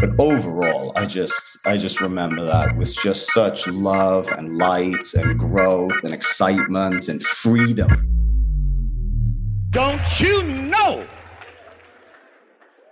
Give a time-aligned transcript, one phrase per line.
[0.00, 5.38] But overall, I just I just remember that with just such love and light and
[5.38, 7.90] growth and excitement and freedom.
[9.70, 11.06] Don't you know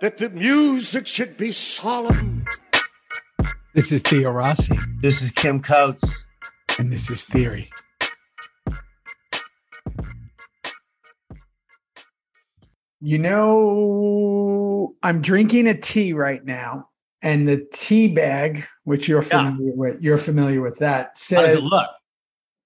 [0.01, 2.45] that the music should be solemn?
[3.73, 6.25] This is Theo Rossi, This is Kim Coates.
[6.77, 7.69] and this is Theory.
[13.01, 16.89] You know, I'm drinking a tea right now,
[17.21, 19.49] and the tea bag, which you're Yeah.
[19.51, 21.89] familiar with, you're familiar with that, says look?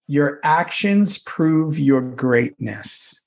[0.07, 3.26] your actions prove your greatness.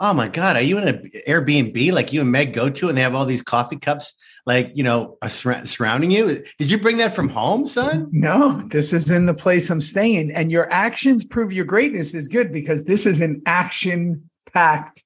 [0.00, 0.56] Oh my God.
[0.56, 3.24] Are you in an Airbnb like you and Meg go to and they have all
[3.24, 4.12] these coffee cups
[4.46, 6.42] like, you know, surrounding you?
[6.58, 8.08] Did you bring that from home, son?
[8.10, 10.32] No, this is in the place I'm staying.
[10.32, 15.04] And your actions prove your greatness is good because this is an action packed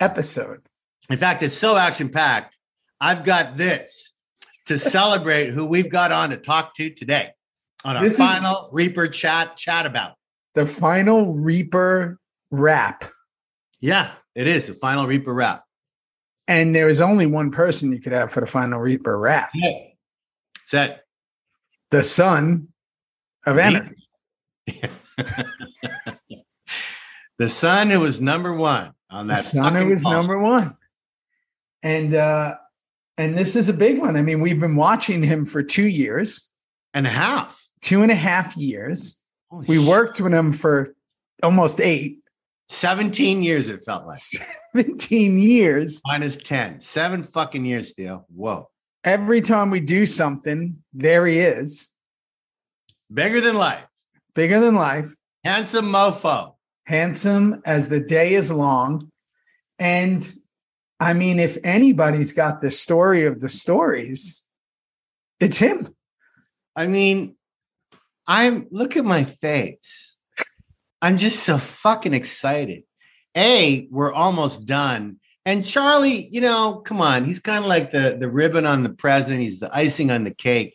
[0.00, 0.65] episode.
[1.10, 2.56] In fact, it's so action packed.
[3.00, 4.14] I've got this
[4.66, 7.30] to celebrate who we've got on to talk to today
[7.84, 10.14] on our This final Reaper chat chat about.
[10.54, 12.18] The final Reaper
[12.50, 13.04] wrap.
[13.80, 15.62] Yeah, it is the final Reaper wrap.
[16.48, 19.50] And there is only one person you could have for the final Reaper wrap
[20.64, 21.02] Set.
[21.90, 22.68] the son
[23.44, 23.96] of anarchy.
[27.38, 29.38] the son who was number one on that.
[29.38, 30.76] The son who was number one.
[31.86, 32.56] And uh
[33.16, 34.16] and this is a big one.
[34.16, 36.50] I mean, we've been watching him for two years,
[36.92, 37.50] and a half.
[37.80, 39.22] two and a half years.
[39.50, 39.88] Holy We shit.
[39.88, 40.94] worked with him for
[41.42, 42.18] almost eight,
[42.68, 44.18] 17 years, it felt like.
[44.74, 46.02] 17 years.
[46.06, 46.80] Minus 10.
[46.80, 48.26] Seven fucking years, Theo.
[48.34, 48.68] Whoa.
[49.04, 51.94] Every time we do something, there he is,
[53.12, 53.84] Bigger than life.
[54.34, 55.08] bigger than life,
[55.44, 56.54] Handsome mofo.
[56.86, 59.10] handsome as the day is long.
[59.78, 60.20] And
[60.98, 64.48] I mean, if anybody's got the story of the stories,
[65.40, 65.94] it's him.
[66.74, 67.36] I mean,
[68.26, 70.16] I'm look at my face.
[71.02, 72.84] I'm just so fucking excited.
[73.36, 75.20] A, we're almost done.
[75.44, 78.88] And Charlie, you know, come on, he's kind of like the the ribbon on the
[78.90, 79.40] present.
[79.40, 80.74] He's the icing on the cake.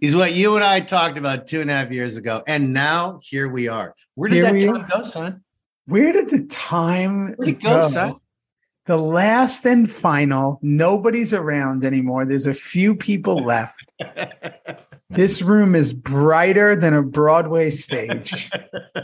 [0.00, 2.42] He's what you and I talked about two and a half years ago.
[2.46, 3.94] And now here we are.
[4.14, 4.88] Where did Here that time are.
[4.88, 5.44] go, son?
[5.86, 7.88] Where did the time Where'd it go, go?
[7.88, 8.16] son?
[8.86, 12.24] The last and final, nobody's around anymore.
[12.24, 13.92] There's a few people left.
[15.10, 18.50] This room is brighter than a Broadway stage.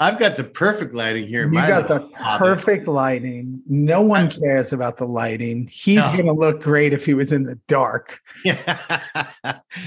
[0.00, 1.46] I've got the perfect lighting here.
[1.46, 2.38] You got the hobbit.
[2.38, 3.60] perfect lighting.
[3.68, 5.68] No one cares about the lighting.
[5.70, 6.12] He's No.
[6.14, 8.20] going to look great if he was in the dark.
[8.44, 9.02] Yeah.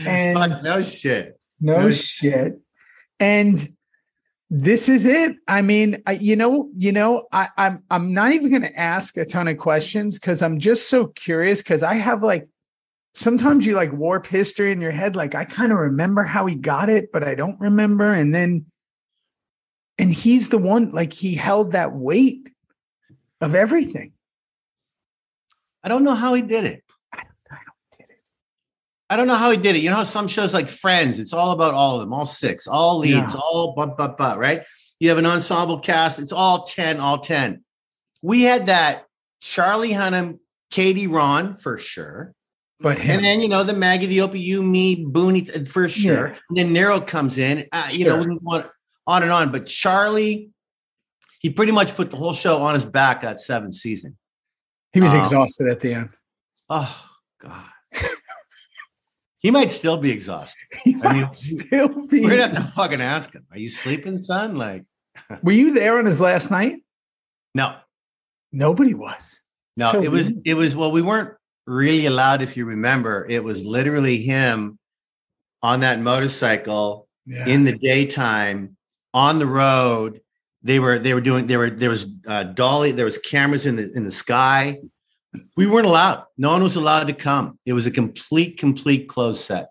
[0.06, 1.40] And- Fuck, no shit.
[1.60, 2.60] No No shit.
[3.20, 3.68] And
[4.50, 5.36] this is it.
[5.48, 9.18] I mean, I, you know, you know, I, I'm I'm not even going to ask
[9.18, 11.62] a ton of questions because I'm just so curious.
[11.62, 12.48] Because I have like
[13.16, 15.16] sometimes you like warp history in your head.
[15.16, 18.14] Like I kind of remember how he got it, but I don't remember.
[18.14, 18.66] And then,
[19.98, 22.48] and he's the one like he held that weight
[23.42, 24.14] of everything.
[25.84, 26.85] I don't know how he did it.
[29.10, 29.80] I don't know how he did it.
[29.84, 32.68] You know how some shows like Friends, it's all about all of them, all six,
[32.68, 33.40] all leads, Yeah.
[33.40, 34.64] all but but but right?
[35.00, 37.64] You have an ensemble cast, it's all 10, all 10.
[38.22, 39.06] We had that
[39.42, 40.40] Charlie Hunnam,
[40.72, 42.34] Katey Ron for sure.
[42.80, 46.30] But him, And then, you know, the Maggie, the Opie, you, me, Booney for sure.
[46.30, 46.36] Yeah.
[46.50, 47.66] And then Nero comes in.
[47.72, 48.68] Uh, You know, we want
[49.06, 49.52] on and on.
[49.52, 50.50] But Charlie,
[51.40, 54.18] he pretty much put the whole show on his back that seventh season.
[54.94, 56.10] he was um, exhausted at the end.
[56.70, 57.06] Oh,
[57.40, 57.68] God.
[59.46, 60.66] he might still be exhausted.
[60.84, 62.22] He I mean, still be.
[62.22, 63.46] We're going to have to fucking ask him.
[63.52, 64.56] Are you sleeping, son?
[64.56, 64.86] Like,
[65.44, 66.78] Were you there on his last night?
[67.54, 67.76] no,
[68.52, 69.42] Nobody was.
[69.78, 69.92] no.
[69.92, 71.34] So it was, it was, well, we weren't
[71.68, 73.26] really allowed, if you remember.
[73.30, 74.80] It was literally him
[75.62, 77.46] on that motorcycle Yeah.
[77.48, 78.78] in the daytime
[79.14, 80.22] on the road
[80.62, 83.76] they were they were doing there were there was uh, dolly there was cameras in
[83.78, 84.78] the in the sky
[85.58, 89.42] we weren't allowed no one was allowed to come it was a complete complete closed
[89.42, 89.70] set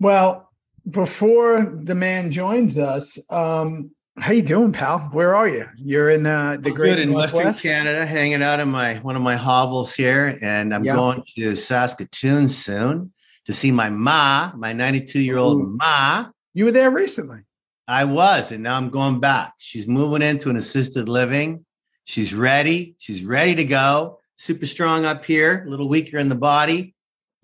[0.00, 0.50] Well,
[0.88, 5.00] before the man joins us, um, how you doing, pal?
[5.12, 5.66] Where are you?
[5.76, 9.14] You're in uh, the I'm great good in western canada hanging out in my one
[9.16, 10.94] of my hovels here and i'm Yeah.
[10.96, 13.12] going to saskatoon soon
[13.46, 17.40] to see my ma my 92 year old ma You were there recently.
[17.86, 19.54] I was, and now I'm going back.
[19.58, 21.64] She's moving into an assisted living.
[22.08, 22.94] She's ready.
[22.96, 24.20] She's ready to go.
[24.36, 26.94] Super strong up here, a little weaker in the body.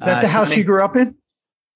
[0.00, 1.16] Is that Uh, the house you grew up in?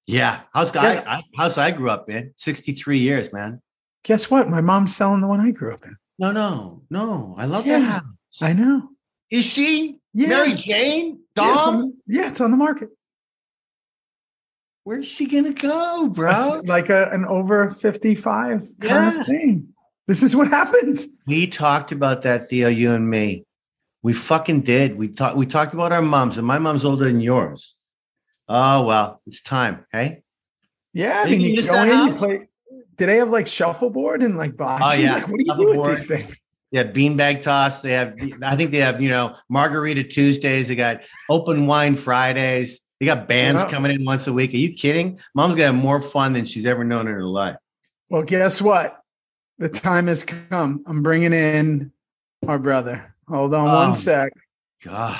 [0.06, 1.04] Yeah, house Yes.
[1.06, 2.32] I, I, house I grew up in.
[2.36, 3.60] 63 years, man.
[4.04, 4.48] Guess what?
[4.48, 5.98] My mom's selling the one I grew up in.
[6.18, 7.34] No, no, no.
[7.36, 7.80] I love Yeah.
[7.80, 8.40] that house.
[8.40, 8.88] I know.
[9.30, 10.28] Is she Yeah.
[10.28, 11.18] Mary Jane?
[11.36, 12.88] Yeah, Dom, on, yeah, it's on the market.
[14.84, 16.30] where's she gonna go, bro?
[16.30, 19.20] It's like a, an over 55 kind Yeah.
[19.20, 19.67] of thing.
[20.08, 21.06] This is what happens.
[21.26, 23.44] We talked about that, Theo, you and me.
[24.02, 24.96] We fucking did.
[24.96, 27.74] We thought we talked about our moms, and my mom's older than yours.
[28.48, 29.84] Oh well, it's time.
[29.92, 30.22] Hey,
[30.94, 32.48] Yeah, I mean, you you go in, you play.
[32.96, 34.80] Do they have like shuffleboard and like bocce?
[34.82, 35.14] Oh, yeah.
[35.14, 36.40] Like, what do you do with these things?
[36.70, 37.82] yeah, beanbag toss.
[37.82, 38.14] They have.
[38.42, 39.02] I think they have.
[39.02, 40.68] You know, margarita Tuesdays.
[40.68, 42.80] They got open wine Fridays.
[42.98, 43.70] They got bands Yeah.
[43.70, 44.54] coming in once a week.
[44.54, 45.18] Are you kidding?
[45.34, 47.56] Mom's gonna have more fun than she's ever known in her life.
[48.08, 48.97] Well, guess what?
[49.58, 50.82] The time has come.
[50.86, 51.92] I'm bringing in
[52.46, 53.14] our brother.
[53.28, 53.88] Hold on Oh.
[53.88, 54.32] one sec.
[54.84, 55.18] God,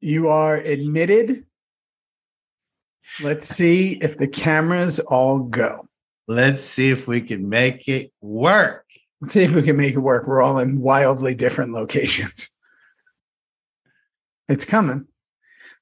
[0.00, 1.46] You are admitted.
[3.22, 5.88] Let's see if the cameras all go.
[6.28, 8.84] let's see if we can make it work.
[9.20, 10.26] Let's see if we can make it work.
[10.26, 12.50] We're all in wildly different locations.
[14.48, 15.06] It's coming.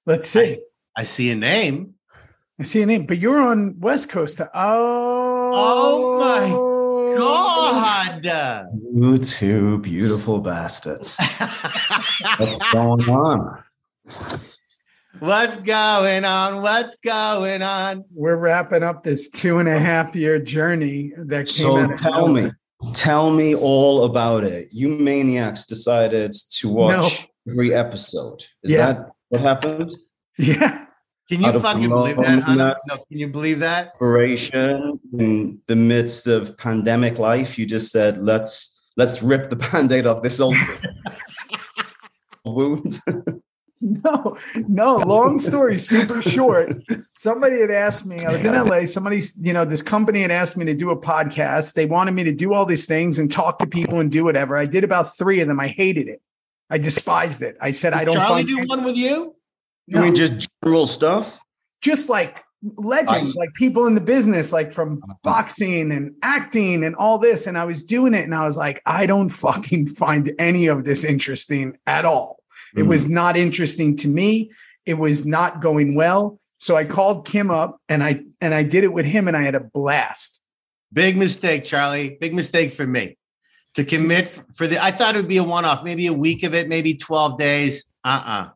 [0.06, 0.60] Let's see.
[0.96, 1.94] I see a name.
[2.60, 4.40] I see a name, but you're on West Coast.
[4.54, 5.13] Oh,
[5.56, 8.20] Oh my oh.
[8.22, 8.66] God.
[8.94, 11.18] You two beautiful bastards.
[12.38, 13.62] What's going on?
[15.20, 16.62] What's going on?
[16.62, 18.04] What's going on?
[18.12, 22.00] We're wrapping up this two and a half year journey that came So out of
[22.00, 22.44] tell nowhere.
[22.82, 24.68] me, tell me all about it.
[24.72, 28.42] You maniacs decided to watch every episode.
[28.62, 28.92] Is Yeah.
[28.92, 29.92] that what happened?
[30.36, 30.83] Yeah.
[31.28, 32.24] Can you fucking believe that?
[32.24, 32.46] Hannah?
[32.46, 32.86] loneliness.
[32.88, 33.88] No, can you believe that?
[33.88, 37.58] Inspiration in the midst of pandemic life.
[37.58, 40.56] You just said, let's let's rip the band-aid off this old
[42.44, 43.00] wound.
[43.80, 46.72] No, no, long story, super short.
[47.16, 48.86] Somebody had asked me, I was in LA.
[48.86, 51.74] Somebody, you know, this company had asked me to do a podcast.
[51.74, 54.56] They wanted me to do all these things and talk to people and do whatever.
[54.56, 55.60] I did about three of them.
[55.60, 56.22] I hated it.
[56.70, 57.58] I despised it.
[57.60, 59.36] I said, I don't Charlie find do one with you?
[59.86, 61.40] You mean just general stuff?
[61.82, 62.42] just like
[62.78, 67.46] legends, like people in the business, like from boxing and acting and all this.
[67.46, 70.84] And I was doing it and I was like, I don't fucking find any of
[70.84, 72.38] this interesting at all.
[72.74, 72.88] It Mm.
[72.88, 74.50] was not interesting to me.
[74.86, 76.38] It was not going well.
[76.56, 79.42] So I called Kim up and I and I did it with him and I
[79.42, 80.40] had a blast.
[80.90, 82.16] Big mistake, Charlie.
[82.18, 83.18] Big mistake for me
[83.74, 84.82] to commit for the.
[84.82, 87.36] I thought it would be a one off, maybe a week of it, maybe 12
[87.38, 87.84] days.
[88.02, 88.52] Uh uh So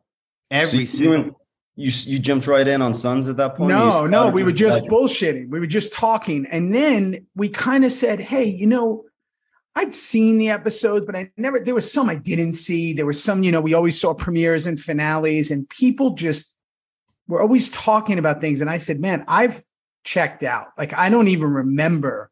[0.49, 1.39] Every you, single.
[1.79, 3.69] You you jumped right in on Sons at that point.
[3.69, 5.49] No, no, we were just bullshitting.
[5.49, 6.45] We were just talking.
[6.47, 9.05] And then we kind of said, hey, you know,
[9.75, 12.91] I'd seen the episodes, but I never, there was some I didn't see.
[12.91, 16.53] There was some, you know, we always saw premieres and finales, and people just
[17.29, 18.59] were always talking about things.
[18.59, 19.63] And I said, man, I've
[20.03, 20.67] checked out.
[20.77, 22.29] Like, I don't even remember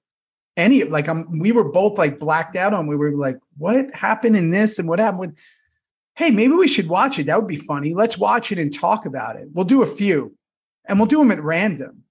[0.58, 2.88] any like I'm we were both like blacked out on.
[2.88, 5.40] We were like, what happened in this and what happened with
[6.18, 7.28] hey, maybe we should watch it.
[7.28, 7.94] That would be funny.
[7.94, 9.50] Let's watch it and talk about it.
[9.54, 10.36] We'll do a few
[10.86, 12.04] and we'll do them at random.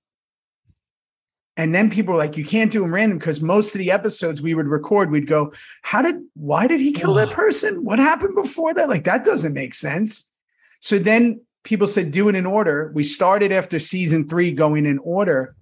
[1.57, 4.41] And then people were like, you can't do them random because most of the episodes
[4.41, 7.85] we would record, we'd go, how did, why did he kill that person?
[7.85, 8.89] What happened before that?
[8.89, 10.31] Like, that doesn't make sense.
[10.79, 12.93] So then people said, do it in order.
[12.95, 15.57] We started after season three going in order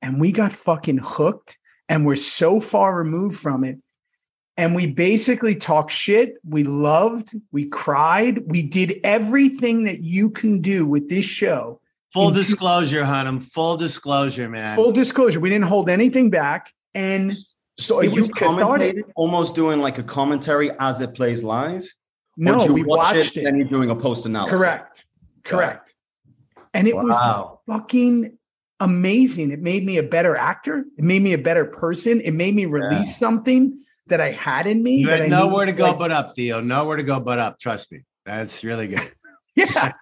[0.00, 1.58] and we got fucking hooked
[1.90, 3.78] and we're so far removed from it
[4.60, 6.34] and we basically talked shit.
[6.44, 11.80] We loved, we cried, we did everything that you can do with this show.
[12.12, 13.42] Full in- disclosure, Hunnam.
[13.42, 14.76] Full disclosure, man.
[14.76, 17.38] Full disclosure, we didn't hold anything back, and
[17.78, 18.96] So are it you was cathartic.
[18.96, 21.90] commentating, almost doing like a commentary as it plays live?
[22.36, 23.46] No, you we watch watched it.
[23.46, 24.58] and you're doing a post analysis.
[24.58, 25.06] Correct,
[25.42, 25.94] correct.
[26.74, 27.16] And it was
[27.66, 28.36] fucking
[28.78, 29.52] amazing.
[29.52, 30.84] It made me a better actor.
[30.98, 32.20] It made me a better person.
[32.20, 34.96] It made me release something that I had in me.
[34.96, 36.60] You that had I nowhere to go like- but up, Theo.
[36.60, 37.58] Nowhere to go but up.
[37.58, 38.00] Trust me.
[38.26, 39.10] That's really good.
[39.56, 39.92] yeah.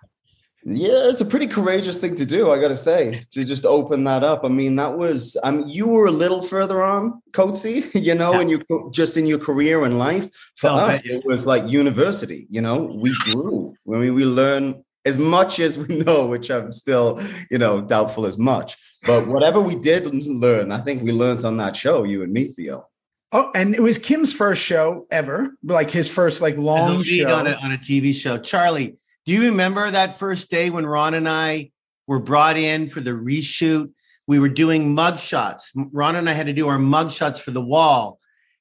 [0.65, 4.23] Yeah, it's a pretty courageous thing to do, I gotta say, to just open that
[4.25, 4.45] up.
[4.45, 8.33] I mean, that was I mean, you were a little further on, Coatsy, you know,
[8.35, 8.41] Yeah.
[8.41, 10.29] in your just in your career and life.
[10.57, 13.75] For I'll us, it was like university, you know, we grew.
[13.95, 18.27] I mean, we learn as much as we know, which I'm still, you know, doubtful
[18.27, 18.77] as much.
[19.07, 22.49] But whatever we did learn, I think we learned on that show, you and me,
[22.49, 22.89] Theo.
[23.31, 27.03] Oh, and it was Kim's first show ever, like his first like As a long
[27.03, 27.35] show.
[27.35, 28.39] on a, on a TV show.
[28.39, 31.71] Charlie, do you remember that first day when Ron and I
[32.07, 33.91] were brought in for the reshoot?
[34.27, 35.73] We were doing mug shots.
[35.75, 38.19] Ron and I had to do our mug shots for the wall.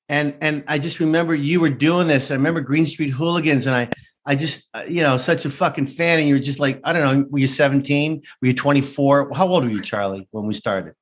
[0.09, 2.31] And and I just remember you were doing this.
[2.31, 3.89] I remember Green Street Hooligans, and I
[4.25, 6.19] I just uh, you know such a fucking fan.
[6.19, 7.25] And you were just like I don't know.
[7.29, 8.21] Were you seventeen?
[8.41, 9.31] Were you twenty four?
[9.33, 10.93] How old were you, Charlie, when we started?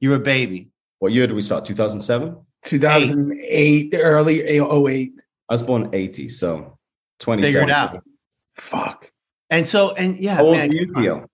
[0.00, 0.68] You were a baby.
[1.00, 1.64] What year did we start?
[1.64, 2.36] 2007?
[2.64, 5.12] 2008, early 08.
[5.48, 6.78] I was born 80, so
[7.20, 8.02] 20 figure it out.
[8.56, 9.10] Fuck.
[9.50, 11.26] And so, and yeah, How old man, you, Theo?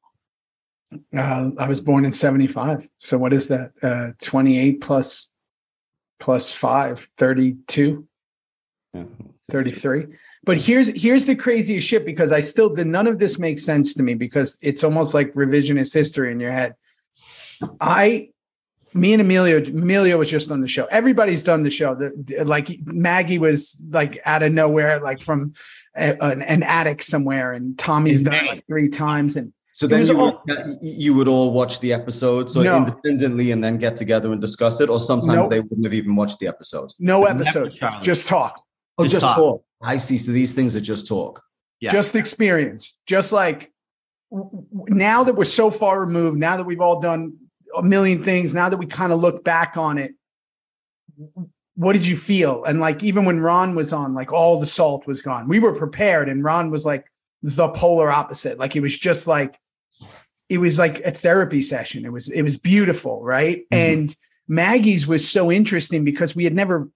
[1.17, 2.89] Uh, I was born in 75.
[2.99, 3.73] So what is that?
[3.83, 5.33] Uh, 28 plus
[6.19, 8.07] plus 5, 32,
[8.95, 9.05] Yeah.
[9.51, 10.07] 33.
[10.45, 13.95] But here's here's the craziest shit because I still the none of this makes sense
[13.95, 16.75] to me because it's almost like revisionist history in your head.
[17.81, 18.31] I
[18.95, 20.87] me and Emilio Emilio was just on the show.
[20.87, 21.95] Everybody's done the show.
[21.95, 25.53] The, like Maggie was like out of nowhere, like from
[25.97, 29.37] a, an, an attic somewhere, and Tommy's In done it like three times.
[29.37, 32.77] And So then you would, all- uh, you would all watch the episode so No.
[32.79, 35.51] independently and then get together and discuss it, or sometimes Nope.
[35.51, 36.91] they wouldn't have even watched the episode.
[36.99, 38.63] no Never, episode, just talk.
[38.99, 39.37] Oh, Just just, talk.
[39.37, 39.63] talk.
[39.83, 40.17] I see.
[40.17, 41.43] So these things are just talk.
[41.81, 41.93] Yeah.
[41.93, 43.71] just experience just like
[44.31, 47.35] w- w- now that we're so far removed now that we've all done
[47.77, 50.13] a million things now that we kind of look back on it
[51.75, 55.07] what did you feel and like even when ron was on like all the salt
[55.07, 57.07] was gone we were prepared and ron was like
[57.43, 59.59] the polar opposite like it was just like
[60.49, 63.93] it was like a therapy session it was it was beautiful right Mhm.
[63.93, 64.17] and
[64.49, 66.89] maggie's was so interesting because we had never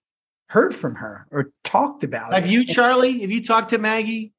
[0.49, 2.35] heard from her or talked about it.
[2.35, 3.21] have it you, Charlie?
[3.21, 4.33] Have you talked to Maggie?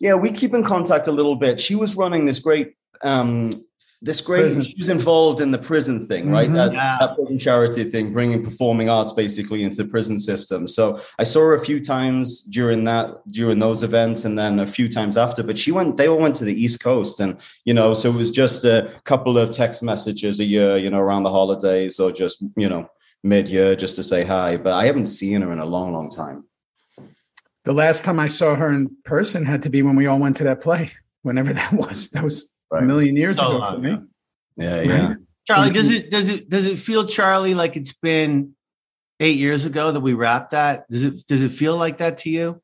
[0.00, 1.60] Yeah, we keep in contact a little bit.
[1.60, 2.72] She was running this great,
[3.02, 3.62] um,
[4.04, 4.40] this great.
[4.40, 4.62] Prison.
[4.64, 6.50] She was involved in the prison thing, right?
[6.50, 6.54] Mhm.
[6.54, 6.96] That, Yeah.
[7.00, 10.66] that prison charity thing, bringing performing arts basically into the prison system.
[10.66, 14.66] So I saw her a few times during that, during those events, and then a
[14.66, 15.42] few times after.
[15.44, 15.96] But she went.
[15.96, 18.90] They all went to the East Coast, and you know, so it was just a
[19.04, 22.88] couple of text messages a year, you know, around the holidays, or just you know,
[23.22, 24.56] mid-year, just to say hi.
[24.56, 26.44] But I haven't seen her in a long, long time.
[27.64, 30.36] The last time I saw her in person had to be when we all went
[30.38, 30.90] to that play,
[31.22, 32.10] whenever that was.
[32.10, 33.90] That was a million years So ago long for me.
[33.90, 34.02] ago.
[34.56, 35.14] Yeah, yeah.
[35.46, 38.54] Charlie, does it does it does it feel, Charlie, like it's been
[39.20, 40.88] eight years ago that we wrapped that?
[40.90, 42.60] Does it does it feel like that to you?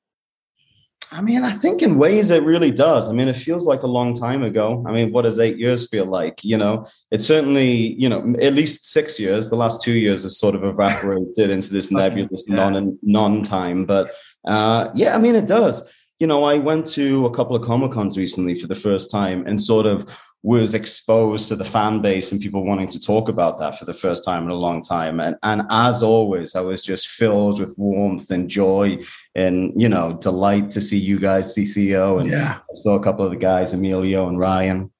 [1.10, 3.08] I mean, I think in ways it really does.
[3.08, 4.84] I mean, it feels like a long time ago.
[4.86, 6.44] I mean, what does eight years feel like?
[6.44, 9.48] You know, it's certainly, you know, at least six years.
[9.48, 12.56] The last two years have sort of evaporated into this nebulous Yeah.
[12.56, 13.86] non non time.
[13.86, 14.12] But
[14.46, 15.90] uh, yeah, I mean, it does.
[16.20, 19.46] You know, I went to a couple of Comic Cons recently for the first time
[19.46, 20.06] and sort of
[20.42, 23.94] was exposed to the fan base and people wanting to talk about that for the
[23.94, 25.20] first time in a long time.
[25.20, 28.98] And and as always, I was just filled with warmth and joy
[29.34, 32.58] and you know delight to see you guys see Theo and Yeah.
[32.58, 34.92] I saw a couple of the guys, Emilio and Ryan.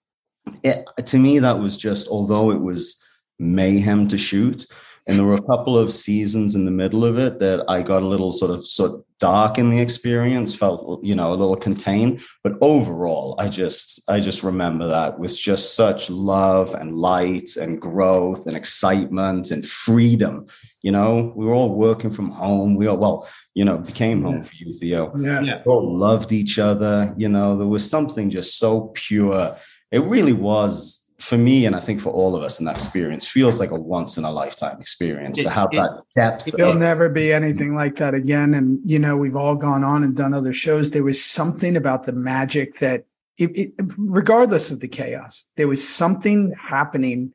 [0.64, 3.02] It, to me, that was just although it was
[3.38, 4.66] mayhem to shoot,
[5.08, 8.02] and there were a couple of seasons in the middle of it that I got
[8.02, 11.56] a little sort of sort of dark in the experience, felt you know a little
[11.56, 12.20] contained.
[12.44, 17.80] But overall, I just I just remember that with just such love and light and
[17.80, 20.46] growth and excitement and freedom.
[20.82, 22.74] You know, we were all working from home.
[22.74, 25.40] We all well, you know, became home for you, Theo Yeah.
[25.40, 25.62] Yeah.
[25.64, 27.14] we all loved each other.
[27.16, 29.56] You know, there was something just so pure.
[29.90, 33.26] It really was for me, and I think for all of us in that experience,
[33.26, 36.44] feels like a once in a lifetime experience It- to have it- that depth.
[36.56, 38.54] There'll of- never be anything like that again.
[38.54, 40.90] And, you know, we've all gone on and done other shows.
[40.90, 43.04] There was something about the magic that,
[43.36, 47.32] it, it, regardless of the chaos, there was something happening.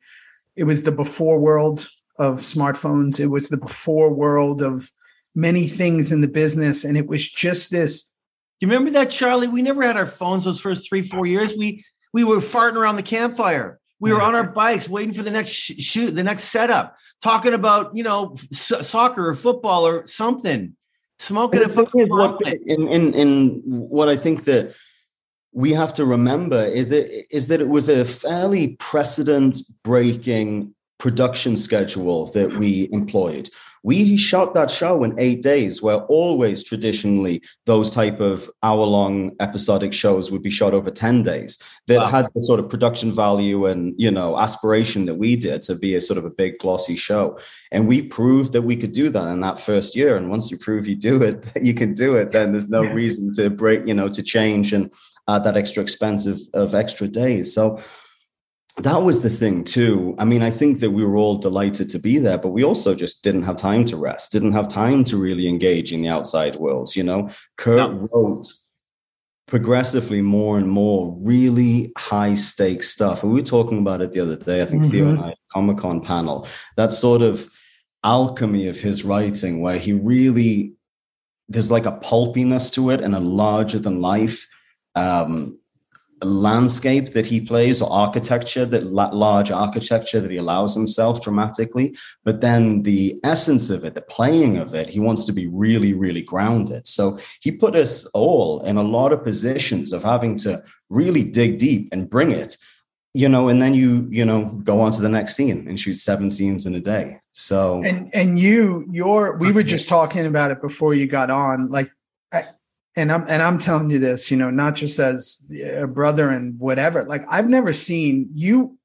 [0.56, 4.92] It was the before world of smartphones, it was the before world of
[5.36, 6.84] many things in the business.
[6.86, 8.12] And it was just this
[8.62, 9.50] You remember that, Charlie?
[9.50, 11.54] We never had our phones those first three, four years.
[11.58, 11.84] We
[12.14, 13.80] we were farting around the campfire.
[14.00, 17.54] We were on our bikes waiting for the next sh- shoot, the next setup, talking
[17.54, 20.76] about you know s- soccer or football or something,
[21.20, 24.74] smoking a And thing fucking what, in, in, in what I think that
[25.54, 31.56] we have to remember is that, is that it was a fairly precedent breaking production
[31.56, 33.50] schedule that we employed.
[33.86, 39.94] We shot that show in eight days, where always traditionally those type of hour-long episodic
[39.94, 42.06] shows would be shot over 10 days that Wow.
[42.06, 45.96] had the sort of production value and you know aspiration that we did to be
[45.96, 47.38] a sort of a big glossy show.
[47.74, 50.16] And we proved that we could do that in that first year.
[50.16, 52.84] And once you prove you do it, that you can do it, then there's no
[52.84, 52.94] Yeah.
[52.94, 54.90] reason to break, you know, to change and
[55.28, 57.54] add that extra expense of, of extra days.
[57.54, 57.80] So
[58.78, 60.16] that was the thing too.
[60.18, 62.96] I mean, I think that we were all delighted to be there, but we also
[62.96, 66.56] just didn't have time to rest, didn't have time to really engage in the outside
[66.56, 66.96] world.
[66.96, 68.10] You know, Kurt No.
[68.12, 68.48] wrote
[69.48, 73.22] progressively more and more really high stakes stuff.
[73.22, 74.62] And we were talking about it the other day.
[74.62, 76.48] I think Theo and I Comic Con panel.
[76.76, 77.48] That sort of
[78.04, 80.74] alchemy of his writing, where he really
[81.50, 84.48] there's like a pulpiness to it and a larger than life
[84.96, 85.60] um,
[86.26, 91.96] landscape that he plays or architecture that large architecture that he allows himself dramatically.
[92.24, 95.94] But then the essence of it the playing of it he wants to be really
[95.94, 96.88] really grounded.
[96.88, 101.58] So he put us all in a lot of positions of having to really dig
[101.58, 102.58] deep and bring it
[103.14, 105.96] you know and then you you know go on to the next scene and shoot
[105.96, 107.20] seven scenes in a day.
[107.32, 111.70] So and and you your we were just talking about it before you got on
[111.70, 111.92] like
[112.96, 116.60] and I'm and I'm telling you this, you know, not just as a brother and
[116.60, 117.04] whatever.
[117.04, 118.78] Like I've never seen you.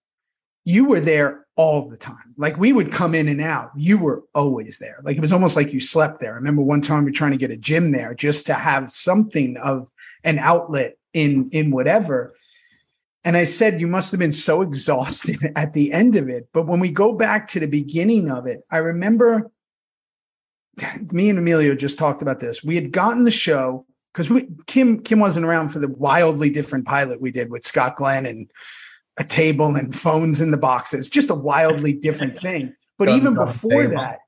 [0.64, 2.34] You were there all the time.
[2.36, 3.70] Like we would come in and out.
[3.76, 5.00] You were always there.
[5.02, 6.32] Like it was almost like you slept there.
[6.32, 8.90] I remember one time we were trying to get a gym there just to have
[8.90, 9.88] something of
[10.24, 12.34] an outlet in in whatever.
[13.24, 16.48] And I said, you must have been so exhausted at the end of it.
[16.54, 19.50] But when we go back to the beginning of it, I remember
[21.12, 22.62] me and Emilio just talked about this.
[22.64, 26.86] We had gotten the show because we Kim Kim wasn't around for the wildly different
[26.86, 28.50] pilot we did with Scott Glenn and
[29.16, 32.74] a table and phones in the boxes, just a wildly different thing.
[32.96, 34.20] But even before that,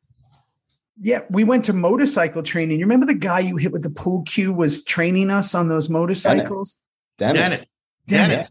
[1.00, 2.78] yeah, we went to motorcycle training.
[2.78, 5.88] You remember the guy you hit with the pool cue was training us on those
[5.88, 6.78] motorcycles?
[7.18, 7.40] Dennis.
[7.40, 7.64] Dennis.
[8.06, 8.50] Dennis.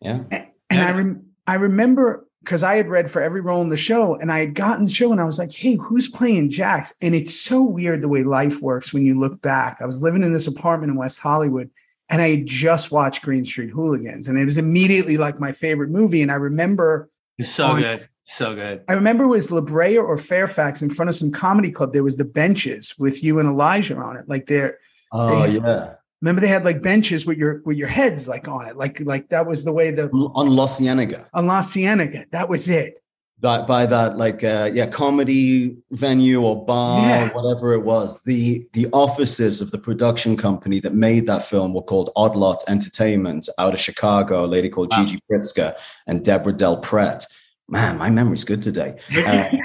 [0.00, 0.20] Yeah.
[0.30, 3.76] And, and I rem- I remember because I had read for every role in the
[3.76, 6.94] show and I had gotten the show and I was like, hey, who's playing Jax?
[7.02, 9.78] And it's so weird the way life works when you look back.
[9.80, 11.70] I was living in this apartment in West Hollywood
[12.08, 15.90] and I had just watched Green Street Hooligans and it was immediately like my favorite
[15.90, 16.22] movie.
[16.22, 18.08] And I remember it's so on, good.
[18.24, 18.84] So good.
[18.88, 21.92] I remember it was La Brea or Fairfax in front of some comedy club.
[21.92, 24.28] There was the benches with you and Elijah on it.
[24.28, 24.78] Like there.
[25.12, 25.94] Oh, yeah.
[26.20, 29.28] Remember they had like benches with your with your heads like on it, like like
[29.28, 31.28] that was the way the on La Cienega.
[31.32, 32.98] On La Cienega, that was it.
[33.40, 37.30] That by that like uh, yeah comedy venue or bar yeah.
[37.30, 38.20] or whatever it was.
[38.24, 42.64] The the offices of the production company that made that film were called Odd Lot
[42.66, 44.44] Entertainment out of Chicago.
[44.44, 45.04] A lady called wow.
[45.04, 45.76] Gigi Pritzker
[46.08, 47.26] and Deborah Del Prete
[47.68, 48.98] man, my memory's good today.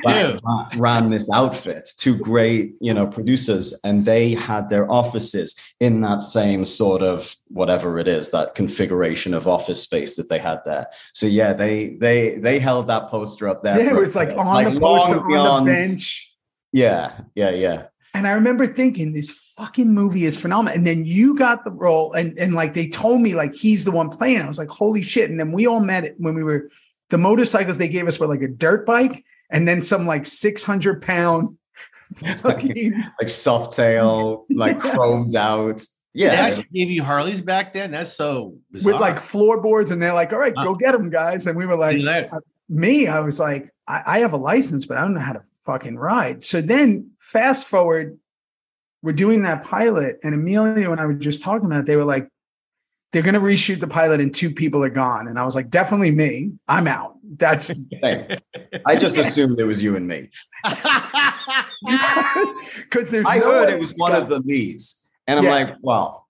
[0.06, 5.56] Uh, ran, ran, this outfit, two great, you know, producers, and they had their offices
[5.80, 10.40] in that same sort of whatever it is, that configuration of office space that they
[10.40, 10.88] had there.
[11.14, 13.80] So yeah, they they they held that poster up there.
[13.80, 16.36] Yeah, it was like on like the poster on the bench.
[16.74, 17.86] Yeah, yeah, yeah.
[18.13, 20.76] And I remember thinking this fucking movie is phenomenal.
[20.76, 23.92] And then you got the role, and and like they told me like he's the
[23.92, 24.42] one playing.
[24.42, 25.30] I was like, holy shit!
[25.30, 26.70] And then we all met it when we were
[27.10, 31.02] the motorcycles they gave us were like a dirt bike and then some like 600
[31.02, 31.58] pound
[32.42, 35.84] fucking like soft tail, like chromed out.
[36.13, 36.30] Yeah.
[36.30, 37.92] They actually gave you Harleys back then.
[37.92, 38.94] That's so bizarre.
[38.94, 41.76] with like floorboards, and they're like, "All right, go get them, guys." And we were
[41.76, 42.39] like, uh,
[42.70, 45.44] "Me, I was like, I, I have a license, but I don't know how to
[45.66, 48.20] fucking ride." So then, fast forward,
[49.02, 51.80] we're doing that pilot, and Emilio and I were just talking about.
[51.80, 52.28] It, they were like,
[53.13, 55.28] they're going to reshoot the pilot and two people are gone.
[55.28, 56.52] And I was like, definitely me.
[56.67, 57.15] I'm out.
[57.38, 57.71] That's.
[58.86, 60.30] I just assumed it was you and me.
[62.78, 63.26] Because there's.
[63.28, 65.52] I no heard it was one of the leads, and I'm yeah.
[65.52, 66.28] like, well,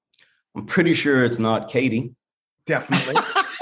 [0.56, 2.15] I'm pretty sure it's not Katey.
[2.65, 3.15] Definitely.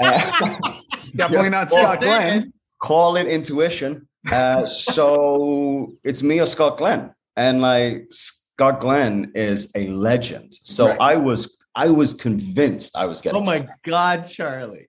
[1.14, 2.52] definitely not Scott Glenn.
[2.80, 4.08] Call it intuition.
[4.30, 10.54] Uh, so it's me or Scott Glenn, and like Scott Glenn is a legend.
[10.62, 11.00] So right.
[11.00, 13.40] I was I was convinced I was getting.
[13.40, 14.88] Oh my God, Charlie.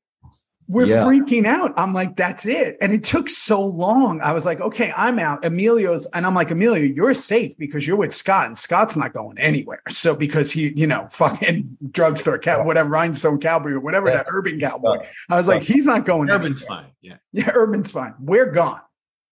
[0.70, 1.04] We're yeah.
[1.04, 1.74] freaking out.
[1.76, 2.78] I'm like, that's it.
[2.80, 4.22] And it took so long.
[4.22, 5.44] I was like, okay, I'm out.
[5.44, 9.38] Emilio's, and I'm like, Emilio, you're safe because you're with Scott, and Scott's not going
[9.38, 9.82] anywhere.
[9.90, 14.18] So because he, you know, fucking drugstore cow, whatever, rhinestone cowboy or whatever yeah.
[14.18, 15.00] that urban cowboy.
[15.30, 16.30] I was like, he's not going.
[16.30, 16.84] Urban's anywhere.
[16.84, 16.92] fine.
[17.02, 17.18] Yeah.
[17.34, 18.14] Yeah, urban's fine.
[18.20, 18.82] We're gone.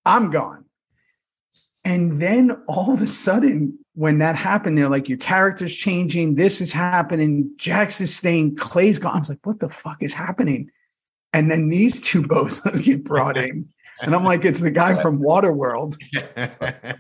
[0.06, 0.66] I'm gone.
[1.84, 6.36] And then all of a sudden, when that happened, they're like, your character's changing.
[6.36, 7.52] This is happening.
[7.58, 8.56] Jax is staying.
[8.56, 9.16] Clay's gone.
[9.16, 10.72] I was like, what the fuck is happening?
[11.34, 13.68] And then these two bozos get brought in.
[14.02, 15.98] And I'm like, it's the guy from Waterworld.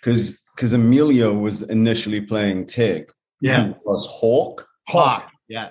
[0.00, 3.12] Because because Emilio was initially playing Tig.
[3.42, 3.72] Yeah.
[3.84, 4.66] was Hawk.
[4.88, 5.24] Hawk.
[5.26, 5.70] Ah, yeah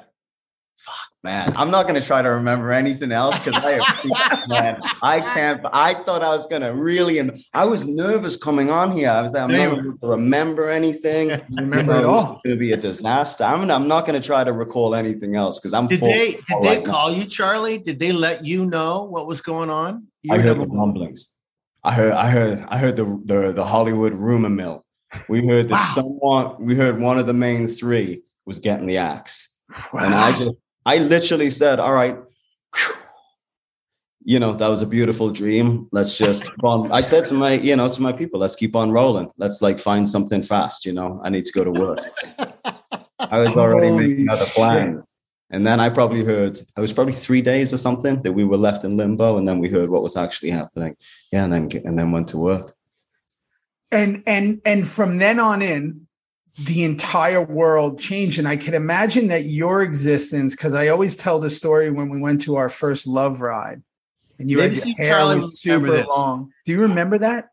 [1.25, 3.77] man, I'm not going to try to remember anything else because I,
[4.47, 5.65] man, I can't.
[5.73, 9.09] I thought I was going to really, and I was nervous coming on here.
[9.09, 11.41] I was like, I'm not going to remember anything.
[11.57, 12.19] remember you know, it all.
[12.19, 13.43] It's going to be a disaster.
[13.43, 15.87] I'm, I'm not going to try to recall anything else because I'm.
[15.87, 16.31] Did they?
[16.31, 17.17] Did they right call now.
[17.17, 17.79] you, Charlie?
[17.79, 20.07] Did they let you know what was going on?
[20.21, 21.35] You I heard the rumblings.
[21.83, 22.13] I heard.
[22.13, 22.65] I heard.
[22.69, 24.85] I heard the the, the Hollywood rumor mill.
[25.27, 25.91] We heard that wow.
[25.95, 26.65] someone.
[26.65, 29.57] We heard one of the main three was getting the axe.
[29.91, 30.05] Wow.
[30.05, 32.17] And I just I literally said, all right,
[34.23, 35.87] you know, that was a beautiful dream.
[35.91, 36.91] Let's just keep on.
[36.91, 39.29] I said to my, you know, to my people, let's keep on rolling.
[39.37, 40.85] Let's like find something fast.
[40.85, 41.99] You know, I need to go to work.
[43.19, 45.05] I was already Holy making other plans.
[45.05, 45.11] Shit.
[45.55, 48.57] And then I probably heard it was probably three days or something that we were
[48.57, 50.97] left in limbo, and then we heard what was actually happening.
[51.31, 52.75] Yeah, and then and then went to work.
[53.91, 56.04] And and and from then on in,
[56.57, 58.39] the entire world changed.
[58.39, 62.19] And I can imagine that your existence, because I always tell the story when we
[62.19, 63.81] went to our first love ride,
[64.39, 66.07] and you Maybe had your hair Carly was remember super this.
[66.07, 66.51] long.
[66.65, 67.49] Do you remember that?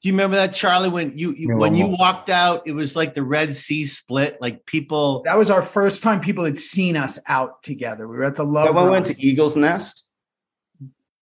[0.00, 0.88] Do you remember that, Charlie?
[0.88, 4.36] When you, you No, when you walked out, it was like the Red Sea split.
[4.40, 8.08] Like people, That was our first time people had seen us out together.
[8.08, 8.64] We were at the love.
[8.66, 8.90] That one ride.
[8.90, 10.04] went to Eagle's Nest.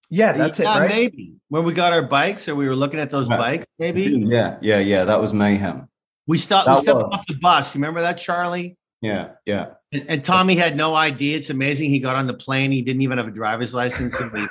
[0.09, 0.89] yeah, that's yeah, it, right?
[0.95, 3.37] Maybe when we got our bikes, or we were looking at those Yeah.
[3.37, 3.67] bikes.
[3.79, 5.05] Maybe Yeah, yeah, yeah.
[5.05, 5.87] That was mayhem.
[6.27, 6.69] We stopped.
[6.69, 7.09] We stepped was.
[7.13, 7.75] off the bus.
[7.75, 8.77] You remember that, Charlie?
[9.01, 9.75] Yeah, yeah.
[9.93, 11.37] And, and Tommy had no idea.
[11.37, 11.91] It's amazing.
[11.91, 12.71] He got on the plane.
[12.71, 14.19] He didn't even have a driver's license.
[14.21, 14.49] And we,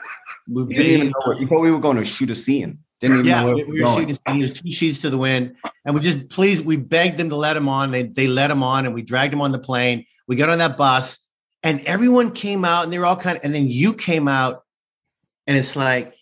[0.63, 2.79] we didn't even know you thought we were going to shoot a scene.
[2.99, 4.07] Didn't even yeah, know where we, we were going.
[4.07, 4.35] shooting.
[4.35, 5.55] He was two sheets to the wind,
[5.85, 6.61] and we just please.
[6.61, 7.91] We begged them to let him on.
[7.91, 10.05] They they let him on, and we dragged him on the plane.
[10.27, 11.19] We got on that bus,
[11.63, 13.45] and everyone came out, and they were all kind of.
[13.45, 14.63] And then you came out,
[15.47, 16.13] and it's like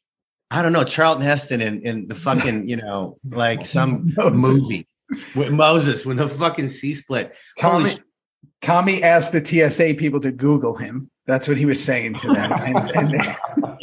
[0.51, 4.39] I don't know, Charlton Heston in in the fucking you know like some Moses.
[4.39, 4.86] movie
[5.35, 7.33] with Moses when the fucking sea split.
[7.57, 7.97] Tommy, sh-
[8.61, 11.09] Tommy asked the TSA people to Google him.
[11.25, 12.51] That's what he was saying to them.
[12.95, 13.77] And- and-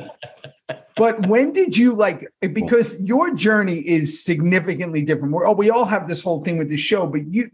[0.96, 2.26] but when did you like?
[2.40, 5.34] Because your journey is significantly different.
[5.34, 7.50] We're, oh, we all have this whole thing with the show, but you,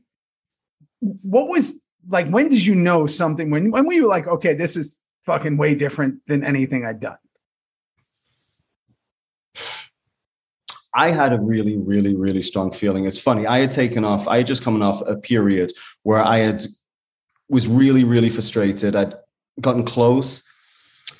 [1.01, 2.29] what was like?
[2.29, 3.51] When did you know something?
[3.51, 7.17] When when were you like, okay, this is fucking way different than anything I'd done?
[10.95, 13.07] I had a really, really, really strong feeling.
[13.07, 13.47] It's funny.
[13.47, 14.27] I had taken off.
[14.27, 15.73] I had just coming off a period
[16.03, 16.65] where I had
[17.49, 18.97] was really, really frustrated.
[18.97, 19.15] I'd
[19.61, 20.49] gotten close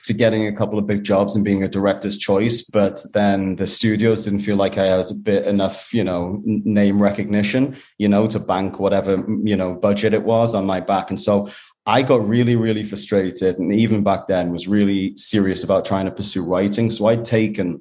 [0.05, 3.67] to getting a couple of big jobs and being a director's choice, but then the
[3.67, 8.27] studios didn't feel like I had a bit enough, you know, name recognition, you know,
[8.29, 11.49] to bank whatever you know budget it was on my back, and so.
[11.87, 16.13] I got really, really frustrated, and even back then was really serious about trying to
[16.13, 16.91] pursue writing.
[16.91, 17.81] So I'd taken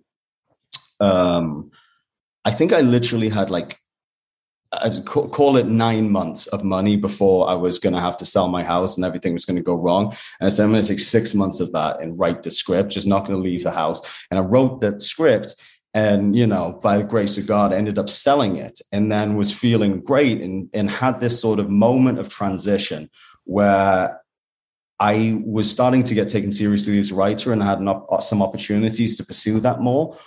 [1.01, 1.69] um
[2.45, 3.77] i think i literally had like
[4.81, 8.47] i'd call it nine months of money before i was going to have to sell
[8.47, 10.07] my house and everything was going to go wrong
[10.39, 12.91] and i said i'm going to take six months of that and write the script
[12.91, 15.55] just not going to leave the house and i wrote that script
[15.95, 19.35] and you know by the grace of god I ended up selling it and then
[19.35, 23.09] was feeling great and and had this sort of moment of transition
[23.45, 24.21] where
[24.99, 29.17] I was starting to get taken seriously as a writer and had op- some opportunities
[29.17, 30.17] to pursue that more.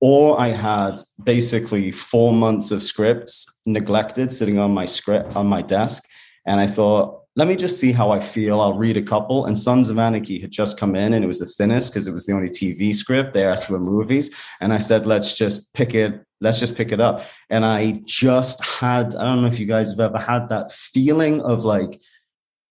[0.00, 5.62] Or I had basically four months of scripts neglected sitting on my script on my
[5.62, 6.04] desk.
[6.46, 8.60] And I thought, let me just see how I feel.
[8.60, 9.46] I'll read a couple.
[9.46, 12.14] And Sons of Anarchy had just come in and it was the thinnest because it
[12.14, 13.34] was the only TV script.
[13.34, 14.34] They asked for movies.
[14.60, 16.24] And I said, let's just pick it.
[16.40, 17.24] Let's just pick it up.
[17.50, 21.42] And I just had, I don't know if you guys have ever had that feeling
[21.42, 22.00] of like,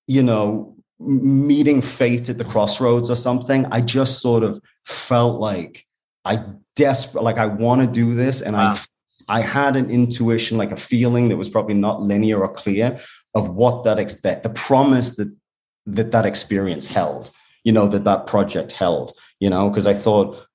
[0.08, 3.66] you know, meeting fate at the crossroads or something.
[3.68, 5.86] I just sort of felt like
[6.26, 6.44] I
[6.80, 8.76] desperate, like I want to do this, and Wow.
[9.28, 12.98] I, I had an intuition, like a feeling that was probably not linear or clear
[13.36, 15.30] of what that ex- that the promise that
[15.86, 17.32] that that experience held.
[17.66, 19.12] You know that that project held.
[19.40, 20.46] You know, because I thought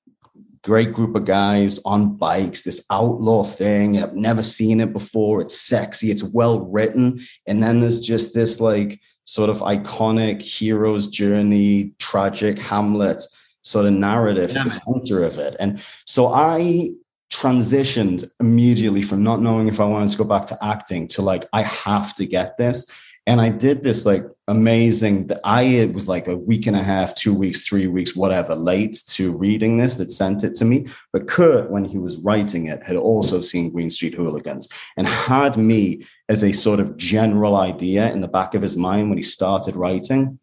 [0.65, 4.01] great group of guys on bikes, this outlaw thing.
[4.01, 5.41] I've never seen it before.
[5.41, 6.09] It's sexy.
[6.09, 7.19] It's well written.
[7.47, 13.23] And then there's just this like sort of iconic hero's journey, tragic Hamlet
[13.65, 15.55] sort of narrative Yeah, at the center of it.
[15.59, 16.91] And so I
[17.33, 21.45] transitioned immediately from not knowing if I wanted to go back to acting to like,
[21.51, 22.89] I have to get this.
[23.27, 25.31] And I did this like amazing.
[25.43, 29.01] I it was like a week and a half, two weeks, three weeks, whatever, late
[29.07, 30.87] to reading this that sent it to me.
[31.11, 35.57] But Kurt, when he was writing it, had also seen Green Street Hooligans and had
[35.57, 39.23] me as a sort of general idea in the back of his mind when he
[39.23, 40.37] started writing.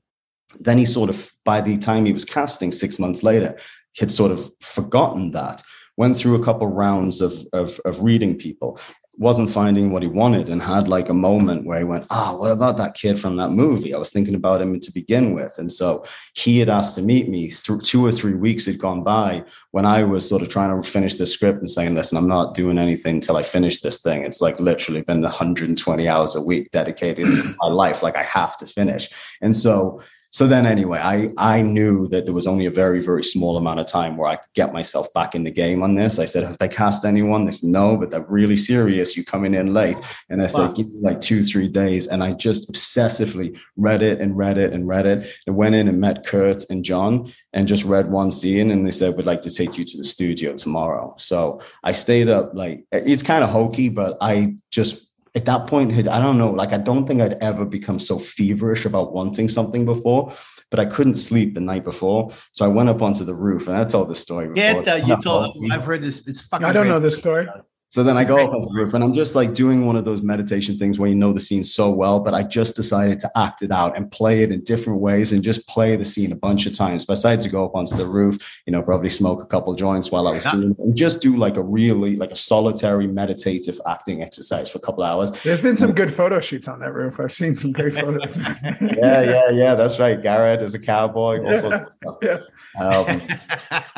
[0.61, 3.57] Then he sort of, by the time he was casting six months later,
[3.99, 5.62] had sort of forgotten that.
[5.99, 8.79] Went through a couple rounds of, of, of reading people,
[9.19, 12.51] wasn't finding what he wanted, and had like a moment where he went, Ah, what
[12.51, 13.93] about that kid from that movie?
[13.93, 15.55] I was thinking about him to begin with.
[15.59, 19.05] And so he had asked to meet me through two or three weeks had gone
[19.05, 22.27] by when I was sort of trying to finish the script and saying, listen, I'm
[22.29, 24.25] not doing anything until I finish this thing.
[24.25, 28.03] It's like literally been 120 hours a week dedicated to my life.
[28.03, 29.11] Like I have to finish.
[29.43, 30.01] And so
[30.33, 33.81] so then anyway, I I knew that there was only a very, very small amount
[33.81, 36.18] of time where I could get myself back in the game on this.
[36.18, 37.45] I said, have they cast anyone?
[37.45, 39.14] They said, no, but they're really serious.
[39.14, 40.01] You coming in late.
[40.31, 40.73] And I said, Wow.
[40.73, 42.09] give me like two, three days.
[42.09, 45.29] And I just obsessively read it and read it and read it.
[45.47, 48.71] And went in and met Kurt and John and just read one scene.
[48.71, 51.14] And they said, we'd like to take you to the studio tomorrow.
[51.18, 55.92] So I stayed up like it's kind of hokey, but I just at that point,
[55.92, 59.85] I don't know, like I don't think I'd ever become so feverish about wanting something
[59.85, 60.33] before,
[60.71, 62.31] but I couldn't sleep the night before.
[62.53, 64.53] So I went up onto the roof and I told this story.
[64.55, 66.27] Get the, you told, I've heard this.
[66.27, 66.66] It's fucking.
[66.66, 66.90] I don't great.
[66.90, 67.49] know this story.
[67.92, 70.07] So then I go up onto the roof and I'm just like doing one of
[70.07, 73.31] those meditation things where you know the scene so well, but I just decided to
[73.37, 76.35] act it out and play it in different ways and just play the scene a
[76.37, 77.05] bunch of times.
[77.05, 79.74] But I decided to go up onto the roof, you know, probably smoke a couple
[79.74, 80.52] joints while I was Yeah.
[80.52, 84.78] doing it and just do like a really like a solitary meditative acting exercise for
[84.78, 85.31] a couple hours.
[85.42, 87.20] There's been some good photo shoots on that roof.
[87.20, 88.38] I've seen some great photos.
[88.81, 89.74] Yeah, yeah, yeah.
[89.74, 90.20] That's right.
[90.22, 91.44] Garrett is a cowboy.
[91.44, 92.16] All sorts of stuff.
[92.22, 92.38] Yeah.
[92.81, 93.20] Um,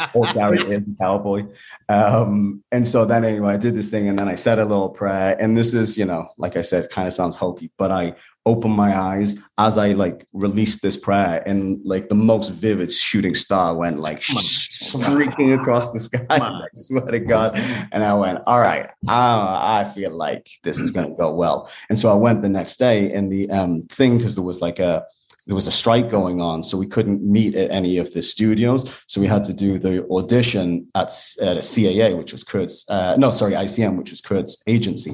[0.14, 1.46] or Gary is a cowboy.
[1.88, 4.88] Um, and so then anyway, I did this thing and then I said a little
[4.88, 5.36] prayer.
[5.38, 8.14] And this is, you know, like I said, kind of sounds hokey, but I
[8.46, 13.34] opened my eyes as I like released this prayer and like the most vivid shooting
[13.34, 16.26] star went like streaking across the sky.
[16.28, 17.58] I swear to God.
[17.92, 21.70] And I went, all right, I, I feel like this is going to go well.
[21.88, 24.78] And so I went the next day and the um, thing, because there was like
[24.78, 25.06] a,
[25.46, 29.02] there was a strike going on, so we couldn't meet at any of the studios.
[29.06, 31.08] So we had to do the audition at,
[31.42, 35.12] at CAA, which was Kurt's, uh, no, sorry, ICM, which was Kurt's agency.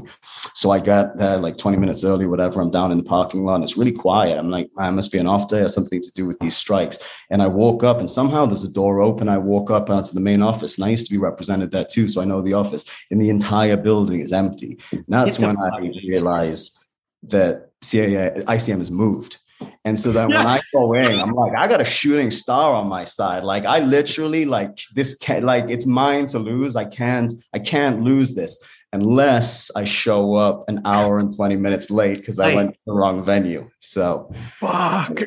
[0.54, 2.60] So I got there like 20 minutes early, whatever.
[2.60, 4.38] I'm down in the parking lot and it's really quiet.
[4.38, 6.98] I'm like, I must be an off day or something to do with these strikes.
[7.30, 9.28] And I woke up and somehow there's a door open.
[9.28, 12.06] I walk up onto the main office and I used to be represented there too.
[12.06, 14.78] So I know the office and the entire building is empty.
[14.92, 16.84] And that's when I realized
[17.24, 19.38] that CAA, ICM has moved.
[19.85, 22.88] And so then when I go in, I'm like, I got a shooting star on
[22.88, 23.44] my side.
[23.44, 26.77] Like I literally like this can't like it's mine to lose.
[26.77, 31.90] I can't, I can't lose this unless I show up an hour and 20 minutes
[31.90, 33.70] late because I went to the wrong venue.
[33.79, 35.23] So Fuck.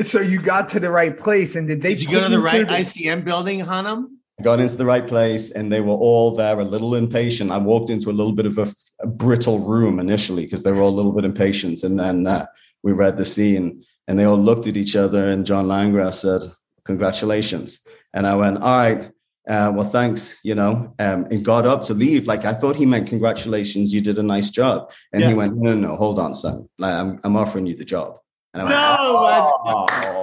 [0.00, 2.38] So you got to the right place, and did they Did you go to the
[2.38, 4.08] right through ICM building, Hunnam?
[4.38, 7.50] I got into the right place and they were all there a little impatient.
[7.50, 8.70] I walked into a little bit of a,
[9.00, 11.82] a brittle room initially because they were all a little bit impatient.
[11.82, 12.44] And then uh,
[12.86, 15.26] we read the scene and they all looked at each other.
[15.26, 16.42] And John Landgraf said,
[16.84, 17.84] Congratulations.
[18.14, 19.10] And I went, All right.
[19.48, 22.26] Uh, well, thanks, you know, um, and got up to leave.
[22.26, 24.90] Like I thought he meant congratulations, you did a nice job.
[25.12, 25.28] And Yeah.
[25.28, 26.68] he went, no, no, no, hold on, son.
[26.78, 28.18] Like, I'm, I'm offering you the job.
[28.54, 28.96] And I went, No,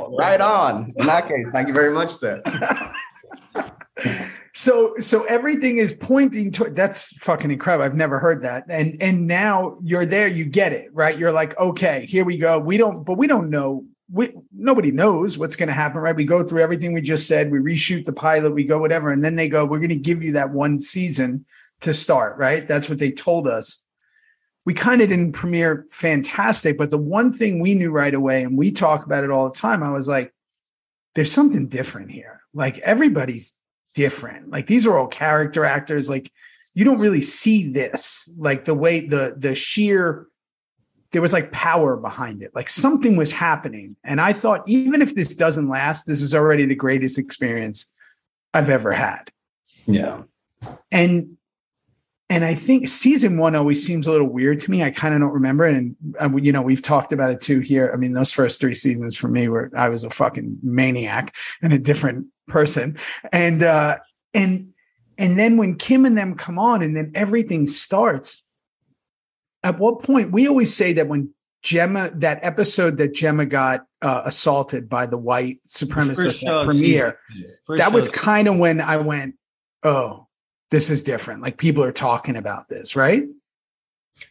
[0.10, 0.94] oh, right on.
[0.98, 2.42] In that case, thank you very much, sir.
[4.56, 7.86] So so everything is pointing to that's fucking incredible.
[7.86, 8.66] I've never heard that.
[8.70, 11.18] And and now you're there, you get it, right?
[11.18, 12.60] You're like, okay, here we go.
[12.60, 13.86] We don't, but we don't know.
[14.12, 16.16] We nobody knows what's going to happen, right?
[16.16, 17.52] We go through everything we just said.
[17.52, 20.22] We reshoot the pilot, we go whatever, and then they go, we're going to give
[20.22, 21.46] you that one season
[21.82, 22.68] to start, right?
[22.68, 23.84] That's what they told us.
[24.66, 28.56] We kind of didn't premiere fantastic, but the one thing we knew right away, and
[28.56, 30.32] we talk about it all the time, I was like,
[31.16, 32.42] there's something different here.
[32.54, 33.60] Like everybody's
[33.94, 34.50] different.
[34.50, 36.10] Like these are all character actors.
[36.10, 36.32] Like
[36.74, 38.34] you don't really see this.
[38.38, 40.28] Like the way the the sheer
[41.12, 42.52] there was like power behind it.
[42.56, 43.96] Like something was happening.
[44.04, 47.94] And I thought even if this doesn't last, this is already the greatest experience
[48.54, 49.32] I've ever had.
[49.86, 50.24] Yeah.
[50.92, 51.38] And
[52.30, 54.82] and I think season one always seems a little weird to me.
[54.82, 55.76] I kind of don't remember it.
[55.76, 55.96] And,
[56.44, 57.92] you know, we've talked about it too here.
[57.94, 61.74] I mean, those first three seasons for me were I was a fucking maniac and
[61.74, 62.98] a different person.
[63.32, 63.98] And uh
[64.34, 64.74] and
[65.18, 68.44] and then when Kim and them come on and then everything starts,
[69.64, 74.24] at what point we always say that when Gemma, that episode that Gemma got uh,
[74.26, 77.56] assaulted by the white supremacist First at premiere, season two.
[77.66, 79.36] First that show was kind of when I went,
[79.84, 80.28] oh,
[80.72, 81.42] this is different.
[81.42, 83.24] Like people are talking about this, right?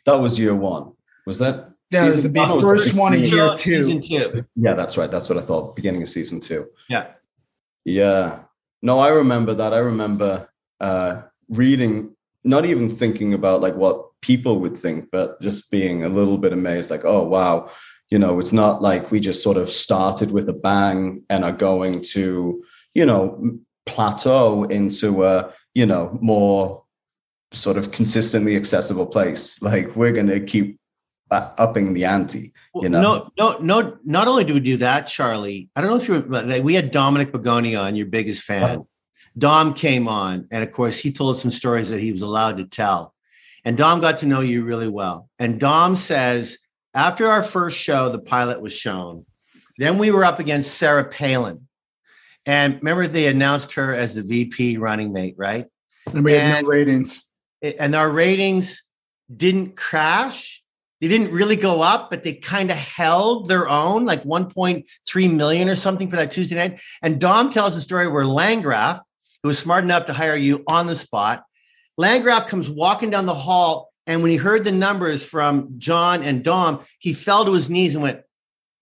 [0.05, 0.93] That was year one.
[1.27, 1.71] Was that?
[1.91, 4.01] That was the first one in year two.
[4.01, 4.35] Two.
[4.55, 5.11] Yeah, that's right.
[5.11, 5.75] That's what I thought.
[5.75, 6.69] Beginning of season two.
[6.89, 7.13] Yeah.
[7.85, 8.41] Yeah.
[8.83, 9.73] No, I remember that.
[9.73, 10.49] I remember
[10.81, 12.15] uh, reading,
[12.45, 16.53] not even thinking about like what people would think, but just being a little bit
[16.53, 17.71] amazed, like, oh wow,
[18.11, 21.53] you know, it's not like we just sort of started with a bang and are
[21.53, 22.63] going to,
[22.95, 26.85] you know, plateau into a, you know, more
[27.53, 29.61] sort of consistently accessible place.
[29.63, 30.79] Like we're going to keep
[31.33, 32.53] Uh, upping the ante.
[32.75, 33.01] You know?
[33.01, 33.99] No, no, no.
[34.05, 35.71] Not only do we do that, Charlie.
[35.75, 36.43] I don't know if you were.
[36.43, 38.81] like, We had Dominic Begoni on, your biggest fan.
[38.81, 38.89] Oh.
[39.39, 42.67] Dom came on, and of course, he told some stories that he was allowed to
[42.67, 43.15] tell.
[43.65, 45.31] And Dom got to know you really well.
[45.39, 46.59] And Dom says
[46.93, 49.25] after our first show, the pilot was shown.
[49.79, 51.67] Then we were up against Sarah Palin,
[52.45, 55.67] and remember they announced her as the VP running mate, right?
[56.13, 57.25] And we had no ratings.
[57.63, 58.83] and our ratings
[59.35, 60.62] didn't crash.
[61.03, 65.69] They didn't really go up, but they kind of held their own, like 1.3 million
[65.69, 66.81] or something for that Tuesday night.
[67.03, 69.01] And Dom tells a story where Landgraf,
[69.43, 71.43] who was smart enough to hire you on the spot,
[71.99, 76.45] Landgraf comes walking down the hall And when he heard the numbers from John and
[76.45, 78.23] Dom, he fell to his knees and went,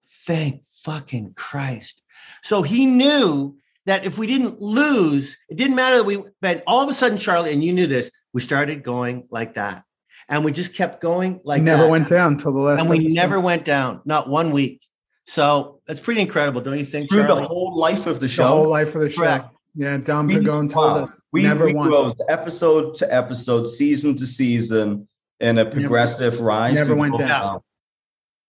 [0.06, 2.02] Thank fucking Christ.
[2.42, 3.56] So he knew
[3.87, 7.18] that if we didn't lose, it didn't matter that we, but all of a sudden,
[7.18, 9.85] Charlie, and you knew this, we started going like that.
[10.31, 11.90] And we just kept going like never that.
[11.90, 12.81] went down till the last.
[12.81, 13.14] And we episode.
[13.14, 14.81] never went down, not one week.
[15.27, 18.49] So that's pretty incredible, don't you think, Through the whole life of the show the
[18.49, 19.21] whole life of the show.
[19.23, 19.49] Correct.
[19.75, 21.03] Yeah, Dom We- Pagone told wow.
[21.03, 22.14] us We, never we once.
[22.29, 25.07] episode to episode, season to season,
[25.40, 26.75] in a progressive rise.
[26.75, 27.29] never went down.
[27.29, 27.64] show.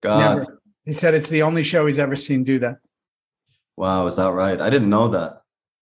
[0.02, 0.62] God, Never.
[0.86, 2.78] He said it's the only show he's ever seen do that.
[3.78, 4.60] wow, is that right?
[4.60, 5.40] I didn't know that.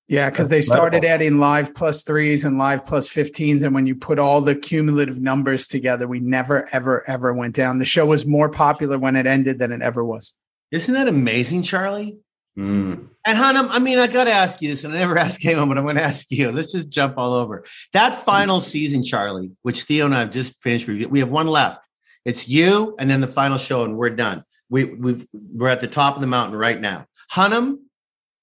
[0.09, 1.13] Yeah, because they started incredible.
[1.25, 3.63] adding live plus threes and live plus 15s.
[3.63, 7.77] And when you put all the cumulative numbers together, we never, ever, ever went down.
[7.77, 10.33] The show was more popular when it ended than it ever was.
[10.71, 12.17] Isn't that amazing, Charlie?
[12.57, 13.07] Mm.
[13.23, 15.67] And Hunnam, I mean, I got to ask you this, and I never asked anyone,
[15.69, 16.51] but I'm going to ask you.
[16.51, 20.59] Let's just jump all over that final season, Charlie, which Theo and I have just
[20.61, 20.87] finished.
[20.87, 21.85] review- We have one left.
[22.25, 24.43] It's you, and then the final show, and we're done.
[24.69, 27.05] We we've we're at the top of the mountain right now.
[27.31, 27.77] Hunnam,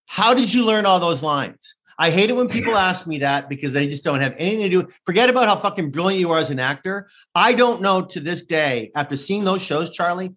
[0.06, 1.74] how did you learn all those lines?
[1.98, 4.68] I hate it when people ask me that because they just don't have anything to
[4.68, 4.88] do.
[5.04, 7.08] Forget about how fucking brilliant you are as an actor.
[7.34, 10.34] I don't know to this day, after seeing those shows, Charlie,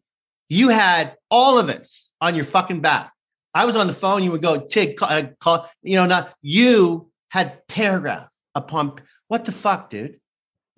[0.47, 3.13] you had all of us on your fucking back.
[3.53, 4.23] I was on the phone.
[4.23, 9.45] You would go, Tig, call, uh, call you know, not you had paragraph upon what
[9.45, 10.19] the fuck, dude?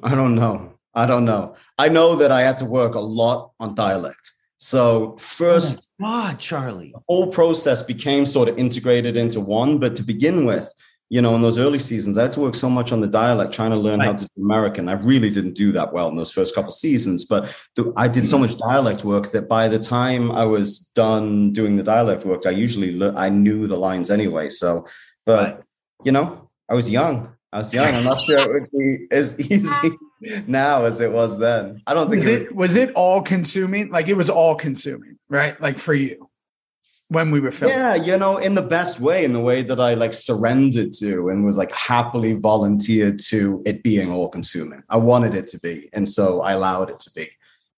[0.03, 0.73] I don't know.
[0.93, 1.55] I don't know.
[1.77, 4.31] I know that I had to work a lot on dialect.
[4.63, 6.91] So oh first, God, Charlie.
[6.93, 9.79] the whole process became sort of integrated into one.
[9.79, 10.71] But to begin with,
[11.09, 13.55] you know, in those early seasons, I had to work so much on the dialect,
[13.55, 14.87] trying to learn how to do American.
[14.87, 18.27] I really didn't do that well in those first couple seasons, but the, I did
[18.27, 22.45] so much dialect work that by the time I was done doing the dialect work,
[22.45, 24.49] I usually le- I knew the lines anyway.
[24.49, 24.85] So,
[25.25, 25.63] but Right.
[26.03, 27.35] you know, I was young.
[27.51, 27.95] I was young.
[27.95, 29.89] I'm not sure it would be as easy
[30.47, 31.81] now as it was then.
[31.87, 33.89] I don't think Was it, it was it all consuming?
[33.89, 35.59] Like it was all consuming, right?
[35.61, 36.29] Like for you
[37.11, 37.77] when we were filming.
[37.77, 41.27] Yeah, you know, in the best way, in the way that I like surrendered to
[41.27, 44.81] and was like happily volunteered to it being all consuming.
[44.89, 45.89] I wanted it to be.
[45.91, 47.27] And so I allowed it to be,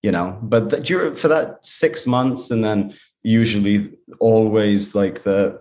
[0.03, 0.37] you know.
[0.43, 5.59] But during, for that six months and then usually always like the,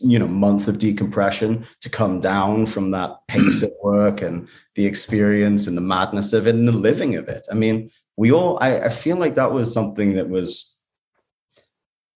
[0.00, 4.86] you know, month of decompression to come down from that pace at work and the
[4.86, 7.46] experience and the madness of it and the living of it.
[7.50, 10.78] I mean, we all, I, I feel like that was something that was,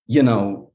[0.07, 0.70] you know,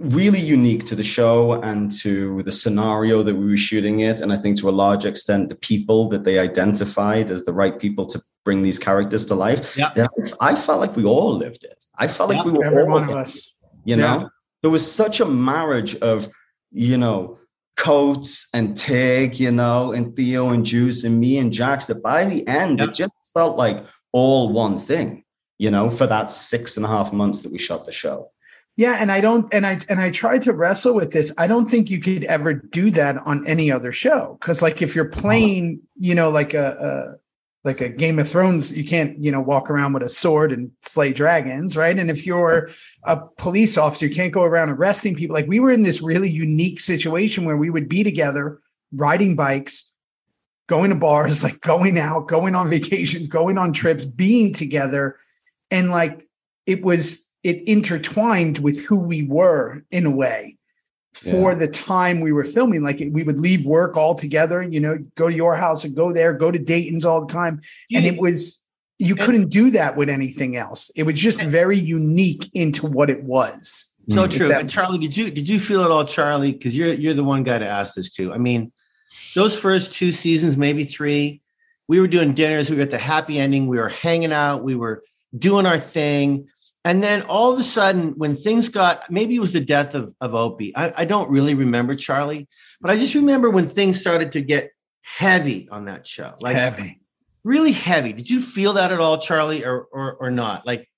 [0.00, 4.20] really unique to the show and to the scenario that we were shooting it.
[4.20, 7.78] And I think to a large extent, the people that they identified as the right
[7.78, 9.74] people to bring these characters to life.
[9.76, 10.06] Yeah.
[10.40, 11.84] I felt like we all lived it.
[11.98, 13.34] I felt like we were Every all one of in it,
[13.86, 14.16] you Yeah.
[14.18, 14.30] know,
[14.66, 16.26] there was such a marriage of,
[16.72, 17.38] you know,
[17.76, 22.24] Coates and Tig, you know, and Theo and Juice and me and Jax that by
[22.24, 22.86] the end, Yeah.
[22.86, 25.22] it just felt like all one thing,
[25.58, 28.32] you know, for that six and a half months that we shot the show.
[28.76, 31.30] Yeah, and I don't and I and I tried to wrestle with this.
[31.38, 34.96] I don't think you could ever do that on any other show cuz like if
[34.96, 37.25] you're playing, you know, like a, a
[37.66, 40.70] like a Game of Thrones, you can't, you know, walk around with a sword and
[40.80, 41.98] slay dragons, right?
[41.98, 42.70] And if you're
[43.02, 45.34] a police officer, you can't go around arresting people.
[45.34, 48.60] Like we were in this really unique situation where we would be together
[48.92, 49.92] riding bikes,
[50.68, 55.16] going to bars, like going out, going on vacation, going on trips, being together
[55.70, 56.26] and like
[56.66, 60.56] it was it intertwined with who we were in a way
[61.16, 64.98] for the time we were filming like we would leave work all together you know
[65.14, 67.58] go to your house and go there go to dayton's all the time
[67.94, 68.62] and it was
[68.98, 73.08] you And- couldn't do that with anything else it was just very unique into what
[73.10, 74.48] it was So true.
[74.48, 76.52] that- And Charlie, did you did you feel it all, Charlie?
[76.52, 78.32] Because you're you're the one guy to ask this to.
[78.32, 78.70] I mean,
[79.34, 81.40] those first two seasons, maybe three,
[81.88, 82.70] we were doing dinners.
[82.70, 83.66] We were at the happy ending.
[83.66, 84.62] We were hanging out.
[84.62, 85.02] We were
[85.36, 86.48] doing our thing.
[86.86, 90.14] And then all of a sudden, when things got maybe it was the death of,
[90.20, 90.74] of Opie.
[90.74, 92.48] I, I don't really remember Charlie,
[92.80, 94.70] but I just remember when things started to get
[95.02, 96.34] heavy on that show.
[96.40, 97.00] Like heavy
[97.46, 98.12] really heavy.
[98.12, 100.66] Did you feel that at all, Charlie, or or, or not?
[100.66, 100.88] Like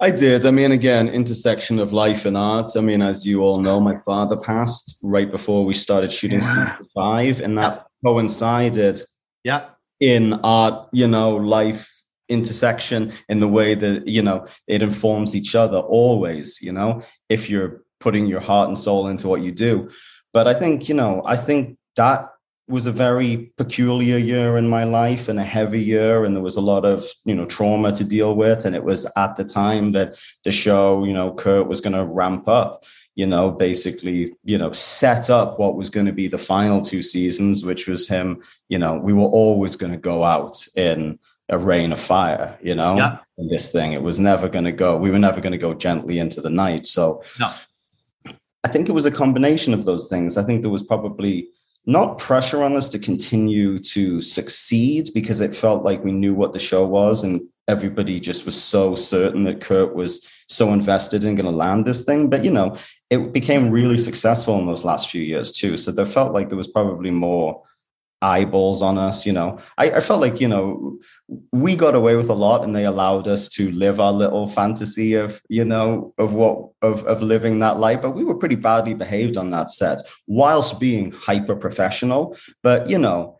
[0.00, 0.44] I did.
[0.44, 2.72] I mean, again, intersection of life and art.
[2.76, 6.66] I mean, as you all know, my father passed right before we started shooting Yeah.
[6.74, 9.00] season five, and that coincided
[9.44, 11.88] yeah, in art, you know, life
[12.32, 17.50] intersection in the way that, you know, it informs each other always, you know, if
[17.50, 19.90] you're putting your heart and soul into what you do.
[20.32, 22.32] But I think, you know, I think that
[22.68, 26.56] was a very peculiar year in my life and a heavy year and there was
[26.56, 29.92] a lot of you know trauma to deal with and it was at the time
[29.92, 30.14] that
[30.44, 32.84] the show you know kurt was going to ramp up
[33.16, 37.02] you know basically you know set up what was going to be the final two
[37.02, 41.18] seasons which was him you know we were always going to go out in
[41.48, 43.18] a rain of fire, you know, Yeah.
[43.38, 43.92] in this thing.
[43.92, 46.50] It was never going to go, we were never going to go gently into the
[46.50, 46.86] night.
[46.86, 47.50] So No.
[48.64, 50.36] I think it was a combination of those things.
[50.36, 51.48] I think there was probably
[51.84, 56.52] not pressure on us to continue to succeed because it felt like we knew what
[56.52, 61.34] the show was and everybody just was so certain that Kurt was so invested in
[61.34, 62.30] going to land this thing.
[62.30, 62.76] But, you know,
[63.10, 65.76] it became really successful in those last few years too.
[65.76, 67.62] So there felt like there was probably more
[68.22, 70.98] eyeballs on us you know I, I, felt like you know
[71.50, 75.14] we got away with a lot and they allowed us to live our little fantasy
[75.14, 78.94] of you know of what of, of living that life but we were pretty badly
[78.94, 83.38] behaved on that set whilst being hyper professional but you know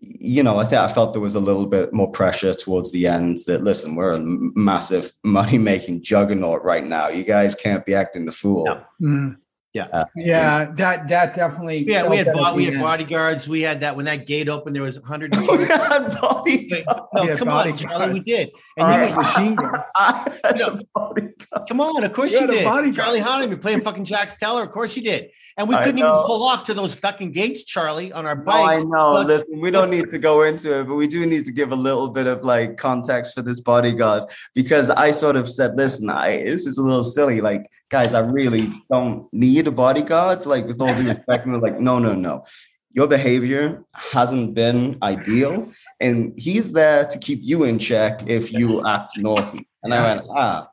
[0.00, 3.06] you know i think i felt there was a little bit more pressure towards the
[3.06, 7.94] end that listen we're a massive money making juggernaut right now you guys can't be
[7.94, 8.84] acting the fool No.
[9.00, 9.36] Mm.
[9.74, 9.88] Yeah.
[9.92, 11.84] Uh, yeah, that that definitely.
[11.88, 13.48] Yeah, we had bo- we had bodyguards.
[13.48, 15.34] We had that when that gate opened, there was 100.
[15.36, 17.76] We had body- no, Yeah, come on.
[17.76, 18.52] Charlie, we did.
[18.76, 19.84] And All you right, had- machine guns.
[19.96, 20.66] I had No.
[20.68, 21.68] a bodyguard.
[21.68, 22.64] Come on, of course You you, had a did.
[22.64, 22.96] bodyguard.
[22.96, 24.62] Charlie Hunnam playing fucking Jax Teller.
[24.62, 25.30] Of course you did.
[25.56, 28.56] And we I couldn't even pull off to those fucking gates, Charlie, on our bikes.
[28.58, 29.12] Oh, I know.
[29.12, 31.72] But- Listen, we don't need to go into it, but we do need to give
[31.72, 34.22] a little bit of like context for this bodyguard
[34.54, 37.40] because I sort of said, listen, I this is a little silly.
[37.40, 40.46] Like, guys, I really don't need a bodyguard.
[40.46, 42.44] Like, with all due respect, and we're like, no, no, no.
[42.90, 45.70] Your behavior hasn't been ideal,
[46.00, 49.68] and he's there to keep you in check if you act naughty.
[49.84, 50.68] And I went, ah,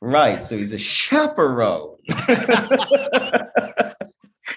[0.00, 0.40] right.
[0.40, 1.96] So he's a chaperone.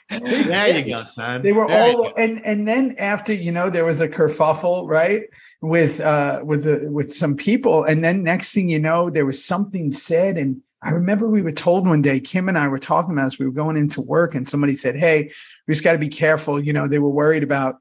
[0.10, 1.42] there you go, son.
[1.42, 5.24] They were There all and and then after you know there was a kerfuffle right
[5.62, 9.44] with uh with the with some people and then next thing you know there was
[9.44, 13.14] something said and I remember we were told one day Kim and I were talking
[13.14, 15.32] about as we were going into work and somebody said hey
[15.68, 17.78] we just got to be careful you know they were worried about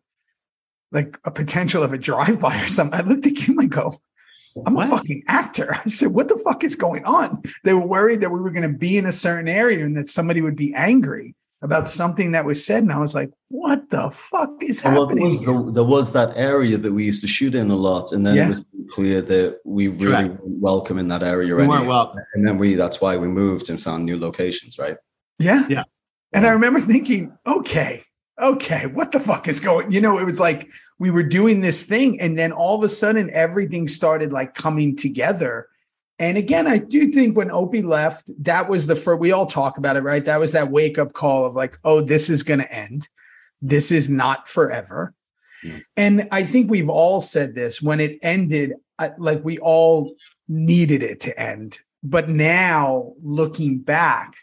[0.93, 3.95] like a potential of a drive by or something I looked at Kim and go
[4.67, 4.89] I'm What?
[4.89, 5.75] a fucking actor.
[5.85, 7.43] I said, what the fuck is going on?
[7.65, 10.09] They were worried that we were going to be in a certain area and that
[10.09, 12.83] somebody would be angry about something that was said.
[12.83, 15.29] And I was like, what the fuck is Well, there happening?
[15.29, 18.27] was, the, there was that area that we used to shoot in a lot, and
[18.27, 18.45] then Yeah.
[18.45, 20.29] it was clear that we really Correct.
[20.31, 21.55] weren't welcome in that area.
[21.55, 22.21] We weren't welcome.
[22.35, 24.97] and then we that's why we moved and found new locations, right?
[25.39, 25.67] yeah.
[25.69, 25.85] Yeah.
[26.35, 28.03] And I remember thinking, okay,
[28.41, 29.93] okay, what the fuck is going?
[29.93, 32.89] You know, it was like we were doing this thing, and then all of a
[32.89, 35.69] sudden everything started like coming together.
[36.19, 39.77] And again, I do think when Opie left, that was the first, we all talk
[39.77, 40.25] about it, right?
[40.25, 43.09] That was that wake up call of like, oh, this is going to end.
[43.61, 45.15] This is not forever.
[45.63, 45.79] Hmm.
[45.97, 48.75] And I think we've all said this when it ended,
[49.19, 50.15] like we all
[50.49, 51.79] needed it to end.
[52.03, 54.35] But now looking back,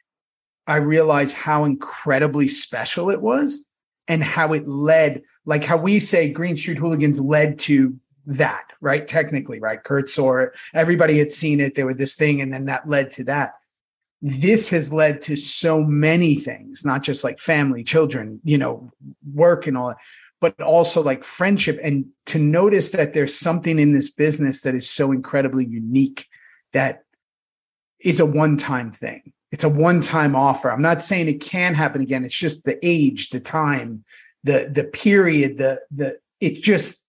[0.67, 3.67] I realize how incredibly special it was
[4.07, 9.07] and how it led, like how we say Green Street Hooligans led to that, right?
[9.07, 9.83] Technically, right?
[9.83, 11.75] Kurt saw it, everybody had seen it.
[11.75, 13.53] There was this thing, and then that led to that.
[14.21, 18.91] This has led to so many things, not just like family, children, you know,
[19.33, 19.97] work and all that,
[20.41, 21.79] but also like friendship.
[21.83, 26.27] And to notice that there's something in this business that is so incredibly unique
[26.73, 27.03] that
[27.99, 29.33] is a one time thing.
[29.51, 30.71] It's a one time offer.
[30.71, 32.23] I'm not saying it can happen again.
[32.23, 34.03] It's just the age, the time,
[34.43, 37.03] the the period, the the it just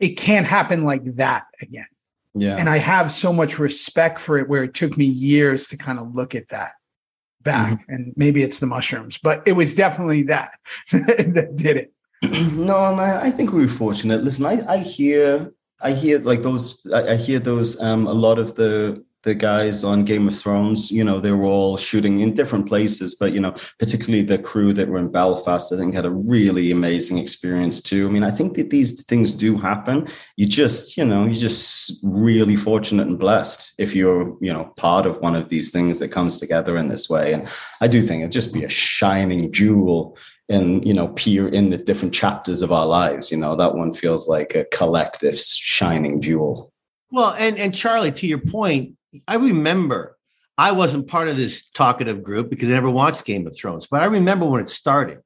[0.00, 1.86] it can't happen like that again.
[2.34, 2.56] Yeah.
[2.56, 5.98] And I have so much respect for it where it took me years to kind
[5.98, 6.72] of look at that
[7.42, 7.80] back.
[7.80, 7.92] Mm-hmm.
[7.92, 10.52] And maybe it's the mushrooms, but it was definitely that
[10.92, 11.92] that did it.
[12.52, 14.24] No, I, I think we were fortunate.
[14.24, 17.80] Listen, I, I hear, I hear like those, I, I hear those.
[17.80, 21.46] Um, a lot of the the guys on Game of Thrones, you know, they were
[21.46, 25.72] all shooting in different places, but you know, particularly the crew that were in Belfast,
[25.72, 28.06] I think had a really amazing experience too.
[28.06, 30.06] I mean, I think that these things do happen.
[30.36, 35.06] You just, you know, you're just really fortunate and blessed if you're, you know, part
[35.06, 37.32] of one of these things that comes together in this way.
[37.32, 37.48] And
[37.80, 40.16] I do think it'd just be a shining jewel
[40.48, 43.92] in you know peer in the different chapters of our lives you know that one
[43.92, 46.72] feels like a collective shining jewel
[47.10, 50.16] Well, and and Charlie, to your point, I remember
[50.58, 54.02] I wasn't part of this talkative group because I never watched Game of Thrones, but
[54.02, 55.18] I remember when it started,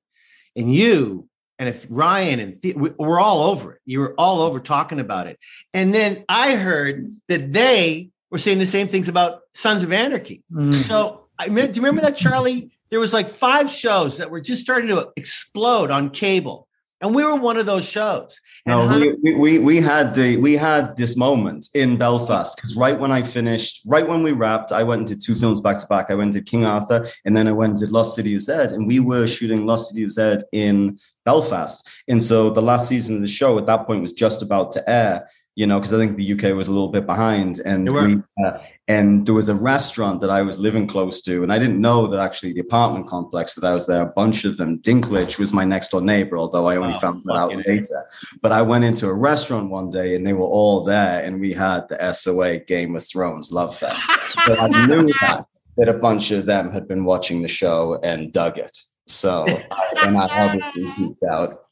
[0.56, 3.80] and you and if Ryan and the- we- we're all over it.
[3.84, 5.38] You were all over talking about it,
[5.74, 10.42] and then I heard that they were saying the same things about Sons of Anarchy.
[10.52, 10.72] Mm.
[10.72, 12.70] So I do you remember that, Charlie?
[12.91, 16.66] There was like five shows that were just starting to explode on cable,
[17.01, 18.41] and we were one of those shows.
[18.66, 22.99] No Hunter- we, we we had the we had this moment in belfast because right
[22.99, 25.86] when i finished right when we wrapped i went and did two films back to
[25.86, 28.43] back i went to king arthur and then i went and did lost city of
[28.43, 32.86] zed and we were shooting lost city of zed in belfast and so the last
[32.88, 35.26] season of the show at that point was just about to air
[35.61, 37.61] you know, because I think the UK was a little bit behind.
[37.66, 38.58] And we, uh,
[38.88, 42.06] and there was a restaurant that I was living close to, and I didn't know
[42.06, 45.52] that actually the apartment complex that I was there, a bunch of them, Dinklage was
[45.52, 48.02] my next door neighbor, although I only found that out fucking- later.
[48.40, 51.52] But I went into a restaurant one day, and they were all there, and we
[51.52, 54.02] had the SOA Game of Thrones Love Fest.
[54.46, 55.44] so I knew that
[55.76, 58.78] that a bunch of them had been watching the show and dug it.
[59.06, 61.66] So, I- and I obviously geeked out.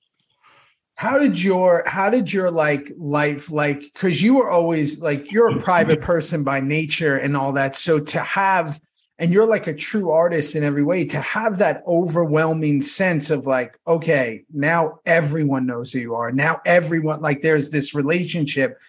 [0.99, 5.57] How did your how did your like life like because you were always like you're
[5.57, 7.77] a private person by nature and all that.
[7.77, 8.81] So to have
[9.17, 13.47] and you're like a true artist in every way to have that overwhelming sense of
[13.47, 16.33] like okay now everyone knows who you are.
[16.33, 18.81] Now everyone like there's this relationship.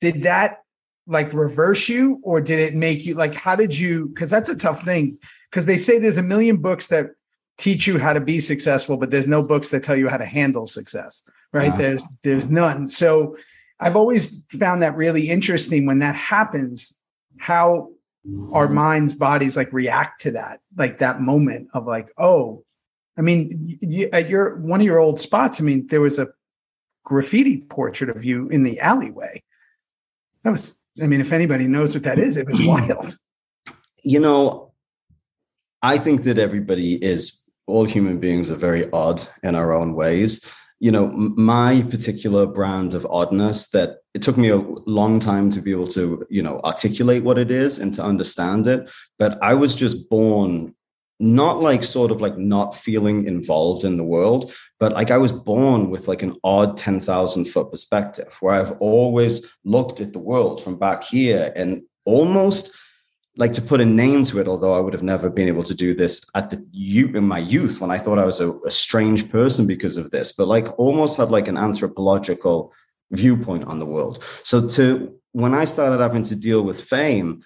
[0.00, 0.62] Did that
[1.06, 4.56] like reverse you or did it make you like how did you because that's a
[4.56, 5.18] tough thing.
[5.50, 7.10] Because they say there's a million books that
[7.58, 10.24] teach you how to be successful but there's no books that tell you how to
[10.24, 11.72] handle success right?
[11.72, 11.78] Wow.
[11.78, 12.88] there's there's none.
[12.88, 13.36] So
[13.80, 17.00] i've always found that really interesting when that happens
[17.38, 17.88] how
[18.52, 18.74] our mm-hmm.
[18.74, 22.64] minds bodies like react to that like that moment of like oh
[23.16, 26.26] i mean you, at your one of your old spots i mean there was a
[27.08, 29.42] graffiti portrait of you in the alleyway.
[30.44, 32.68] That was i mean if anybody knows what that is it was mm-hmm.
[32.68, 33.16] wild.
[34.04, 34.72] You know,
[35.82, 40.46] I think that everybody is, all human beings are very odd in our own ways.
[40.80, 45.60] You know, my particular brand of oddness that it took me a long time to
[45.60, 48.88] be able to, you know, articulate what it is and to understand it.
[49.18, 50.74] But I was just born
[51.20, 55.32] not like sort of like not feeling involved in the world, but like I was
[55.32, 60.62] born with like an odd 10,000 foot perspective where I've always looked at the world
[60.62, 62.70] from back here and almost
[63.38, 65.74] like to put a name to it, although I would have never been able to
[65.74, 68.70] do this at the youth in my youth when I thought I was a, a
[68.70, 72.72] strange person because of this, but like almost had like an anthropological
[73.12, 74.24] viewpoint on the world.
[74.42, 77.44] So to when I started having to deal with fame,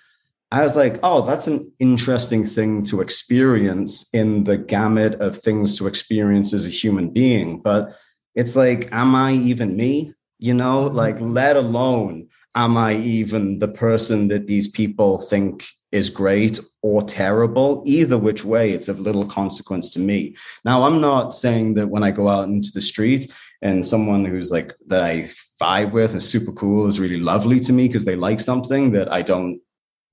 [0.50, 5.76] I was like, oh, that's an interesting thing to experience in the gamut of things
[5.76, 7.60] to experience as a human being.
[7.60, 7.94] But
[8.34, 10.14] it's like, am I even me?
[10.38, 11.34] You know, like, mm-hmm.
[11.34, 17.82] let alone am I even the person that these people think is great or terrible?
[17.86, 20.34] Either which way, it's of little consequence to me.
[20.64, 23.30] Now, I'm not saying that when I go out into the street
[23.60, 25.28] and someone who's like that I
[25.60, 29.12] vibe with is super cool is really lovely to me because they like something that
[29.12, 29.60] I don't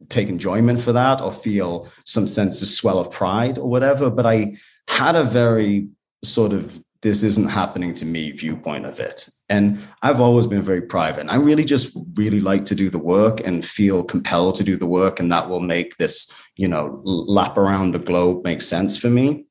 [0.07, 4.09] take enjoyment for that or feel some sense of swell of pride or whatever.
[4.09, 4.57] But I
[4.87, 5.87] had a very
[6.23, 9.29] sort of this isn't happening to me viewpoint of it.
[9.47, 11.21] And I've always been very private.
[11.21, 14.75] And I really just really like to do the work and feel compelled to do
[14.75, 15.19] the work.
[15.19, 19.45] And that will make this, you know, lap around the globe make sense for me.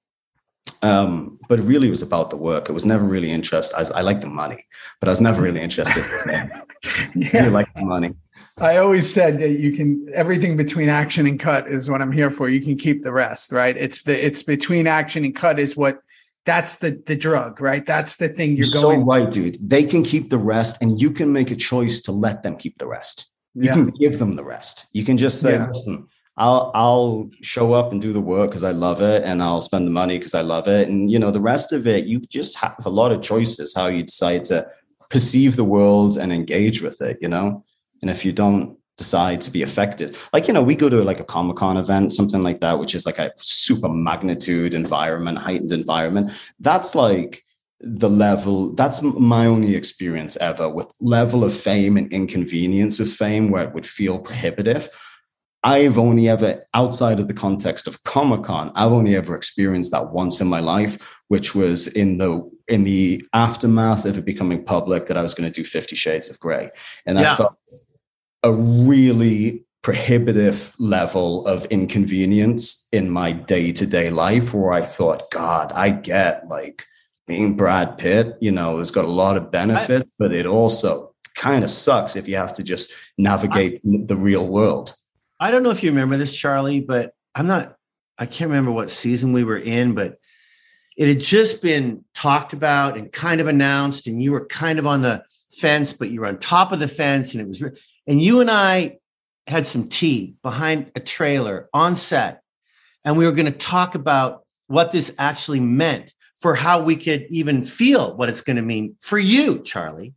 [0.82, 2.68] Um, but it really was about the work.
[2.68, 3.76] It was never really interested.
[3.76, 4.62] I, I like the money,
[5.00, 6.50] but I was never really interested in it.
[6.52, 8.14] I yeah really like the money.
[8.58, 12.30] I always said that you can everything between action and cut is what I'm here
[12.30, 12.48] for.
[12.48, 13.76] You can keep the rest, right?
[13.76, 16.02] It's the it's between action and cut is what
[16.48, 17.84] that's the the drug, right?
[17.84, 19.00] That's the thing you're, You're going.
[19.00, 19.58] so right, dude.
[19.60, 22.78] They can keep the rest, and you can make a choice to let them keep
[22.78, 23.26] the rest.
[23.54, 23.74] You yeah.
[23.74, 24.86] can give them the rest.
[24.94, 25.68] You can just say, Yeah.
[25.68, 29.60] "Listen, I'll I'll show up and do the work because I love it, and I'll
[29.60, 32.06] spend the money because I love it, and you know the rest of it.
[32.06, 34.66] You just have a lot of choices how you decide to
[35.10, 37.18] perceive the world and engage with it.
[37.20, 37.62] You know,
[38.00, 40.14] and if you don't decide to be affected.
[40.34, 43.06] Like you know we go to like a comic-con event something like that which is
[43.06, 46.30] like a super magnitude environment heightened environment.
[46.60, 47.44] That's like
[47.80, 53.50] the level that's my only experience ever with level of fame and inconvenience with fame
[53.50, 54.88] where it would feel prohibitive.
[55.64, 60.40] I've only ever outside of the context of comic-con i've only ever experienced that once
[60.40, 60.94] in my life
[61.28, 65.50] which was in the in the aftermath of it becoming public that i was going
[65.52, 66.70] to do 50 shades of gray
[67.06, 67.32] and Yeah.
[67.32, 67.54] i felt
[68.42, 75.90] a really prohibitive level of inconvenience in my day-to-day life where i thought god i
[75.90, 76.84] get like
[77.26, 81.08] being brad pitt you know has got a lot of benefits but it also
[81.38, 84.94] kind of sucks if you have to just navigate the real world.
[85.40, 87.76] I don't know if you remember this, Charlie, but I'm not,
[88.18, 90.18] I can't remember what season we were in, but
[90.96, 94.86] it had just been talked about and kind of announced, and you were kind of
[94.86, 97.62] on the fence, but you were on top of the fence, and it was,
[98.08, 98.98] and you and I
[99.46, 102.42] had some tea behind a trailer on set,
[103.04, 107.26] and we were going to talk about what this actually meant for how we could
[107.30, 110.14] even feel what it's going to mean for you, Charlie.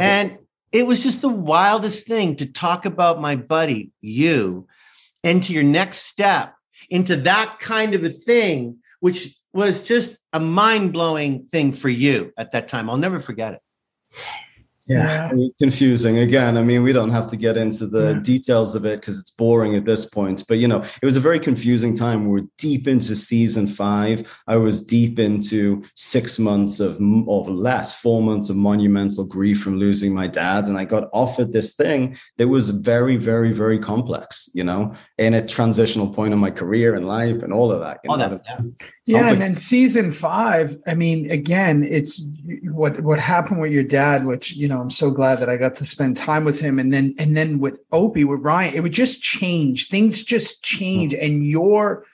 [0.00, 0.38] And
[0.72, 4.66] it was just the wildest thing to talk about my buddy, you,
[5.22, 6.54] into your next step,
[6.90, 12.32] into that kind of a thing, which was just a mind blowing thing for you
[12.36, 12.90] at that time.
[12.90, 13.60] I'll never forget it.
[14.88, 15.30] Yeah.
[15.58, 18.20] confusing again i mean we don't have to get into the Yeah.
[18.20, 21.20] details of it because it's boring at this point but you know it was a
[21.20, 26.80] very confusing time we were deep into season five i was deep into six months
[26.80, 30.84] of m- or less four months of monumental grief from losing my dad and i
[30.84, 36.08] got offered this thing that was very very very complex you know in a transitional
[36.08, 38.28] point in my career and life and all of that you All know?
[38.30, 38.42] that.
[38.48, 38.86] Yeah.
[39.08, 40.76] Yeah, and then season five.
[40.86, 42.26] I mean, again, it's
[42.64, 45.74] what what happened with your dad, which you know, I'm so glad that I got
[45.76, 48.92] to spend time with him, and then and then with Opie, with Ryan, it would
[48.92, 49.88] just change.
[49.88, 51.24] Things just change, mm-hmm.
[51.24, 52.04] and you're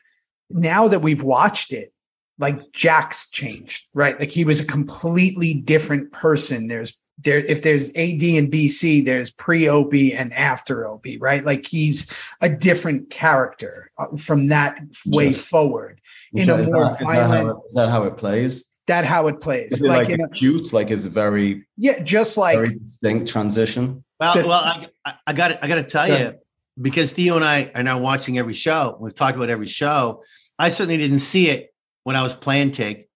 [0.51, 1.92] now that we've watched it,
[2.38, 4.16] like Jack's changed, right?
[4.18, 6.68] Like he was a completely different person.
[6.68, 11.44] There's there if there's AD and BC, there's pre Opie and after Opie, right?
[11.44, 15.44] Like he's a different character uh, from that way Yes.
[15.44, 16.00] forward
[16.32, 19.06] in a more that- is that how violent- it- is that how it plays that
[19.06, 22.36] how it plays is it like, like, in a, acute like is very yeah just
[22.36, 26.06] like very distinct transition Well, This- well, I, I- I got I got to tell
[26.06, 26.34] Go you
[26.82, 28.96] because Theo and I are now watching every show.
[29.00, 30.22] We've talked about every show.
[30.58, 33.06] I certainly didn't see it when I was playing Tig,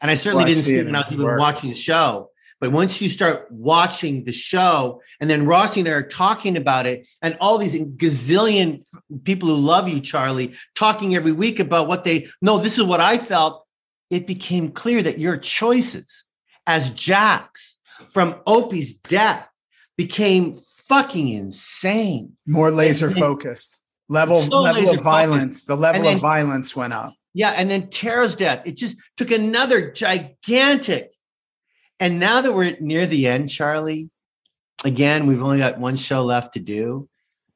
[0.00, 1.38] and I certainly Well, didn't see see it it when I was even work.
[1.40, 2.30] watching the show.
[2.60, 6.86] But once you start watching the show, and then Rossi and I are talking about
[6.86, 8.82] it, and all these gazillion
[9.24, 13.00] people who love you, Charlie, talking every week about what they no, this is what
[13.00, 13.64] I felt.
[14.10, 16.24] It became clear that your choices
[16.66, 17.76] as Jax
[18.08, 19.48] from Opie's death
[19.96, 20.54] became
[20.88, 22.36] fucking insane.
[22.46, 26.92] more laser then- focused level So level of violence the level then- of violence went
[26.92, 31.12] up Yeah, and then Tara's death, it just took another gigantic.
[31.98, 34.10] And now that we're near the end, Charlie,
[34.84, 37.08] again, we've only got one show left to do.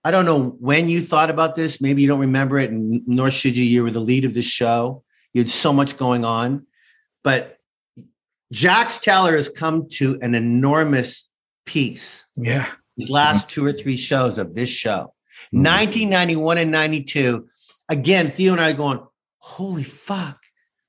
[0.03, 1.81] I don't know when you thought about this.
[1.81, 3.65] Maybe you don't remember it, and nor should you.
[3.65, 5.05] You were the lead of this show.
[5.35, 6.67] You had so much going on.
[7.23, 7.59] But
[8.51, 11.29] Jax Teller has come to an enormous
[11.67, 12.67] piece yeah
[12.97, 15.15] these last two or three shows of this show.
[15.55, 15.63] Mhm.
[15.63, 17.49] 1991 and 92.
[17.89, 19.01] Again, Theo and I are going,
[19.39, 20.43] holy fuck,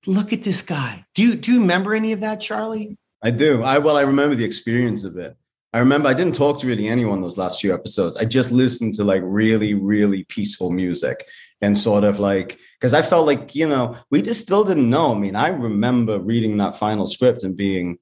[0.05, 1.05] look at this guy.
[1.15, 2.97] Do you do you remember any of that, Charlie?
[3.23, 3.63] I do.
[3.63, 5.35] I well, I remember the experience of it.
[5.73, 8.17] I remember I didn't talk to really anyone those last few episodes.
[8.17, 11.25] I just listened to like really, really peaceful music
[11.61, 15.15] and sort of like because I felt like you know we just still didn't know.
[15.15, 17.99] I mean, I remember reading that final script and being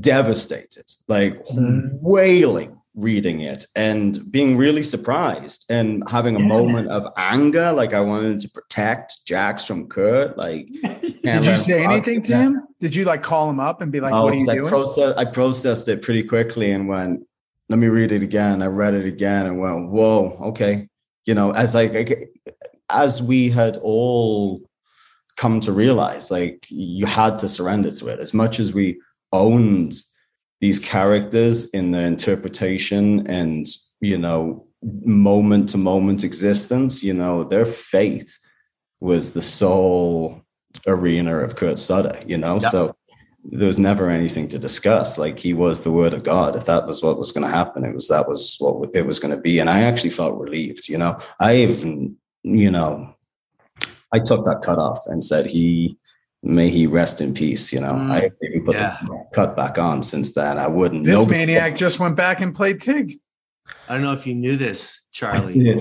[0.00, 1.98] devastated, like Mhm.
[2.00, 6.48] wailing reading it and being really surprised and having a Yeah.
[6.48, 10.66] moment of anger like i wanted to protect jax from kurt like
[11.22, 14.12] did you say anything to him did you like call him up and be like
[14.12, 17.26] oh, what are you I doing process, I processed it pretty quickly and went,
[17.68, 18.62] let me read it again.
[18.62, 20.88] I read it again and went, whoa, okay.
[21.26, 22.30] You know, as like like,
[22.88, 24.62] as we had all
[25.36, 28.20] come to realize, like you had to surrender to it.
[28.20, 29.00] As much as we
[29.32, 29.94] owned
[30.60, 33.66] these characters in their interpretation and
[34.00, 38.36] you know moment to moment existence, you know, their fate
[39.00, 40.42] was the sole
[40.86, 42.58] arena of Kurt Sutter, you know.
[42.62, 42.68] Yeah.
[42.68, 42.96] So
[43.44, 45.18] there was never anything to discuss.
[45.18, 46.56] Like he was the word of God.
[46.56, 49.18] If that was what was going to happen, it was that was what it was
[49.18, 49.58] going to be.
[49.58, 50.88] And I actually felt relieved.
[50.88, 53.14] You know, I even, you know,
[54.12, 55.96] I took that cut off and said he
[56.42, 57.72] may he rest in peace.
[57.72, 58.12] You know, Mm.
[58.12, 58.96] I even put Yeah.
[59.02, 60.58] the cut back on since then.
[60.58, 61.04] I wouldn't.
[61.04, 63.18] this nobody- maniac just went back and played tig
[63.88, 65.52] I don't know if you knew this, I Charlie.
[65.62, 65.80] did.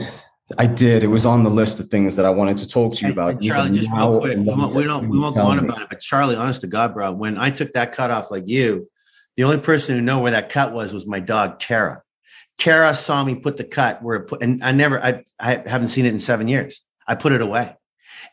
[0.58, 1.04] I did.
[1.04, 3.32] It was on the list of things that I wanted to talk to you about.
[3.36, 5.64] and Charlie, just real quick, we won't, we don't we won't go on me.
[5.68, 5.90] about it.
[5.90, 8.90] But Charlie, honest to God, bro, when I took that cut off like you,
[9.38, 12.02] the only person who know where that cut was was my dog Tara.
[12.58, 15.90] Tara saw me put the cut where it put, and I never, I, I haven't
[15.90, 16.82] seen it in seven years.
[17.08, 17.76] I put it away,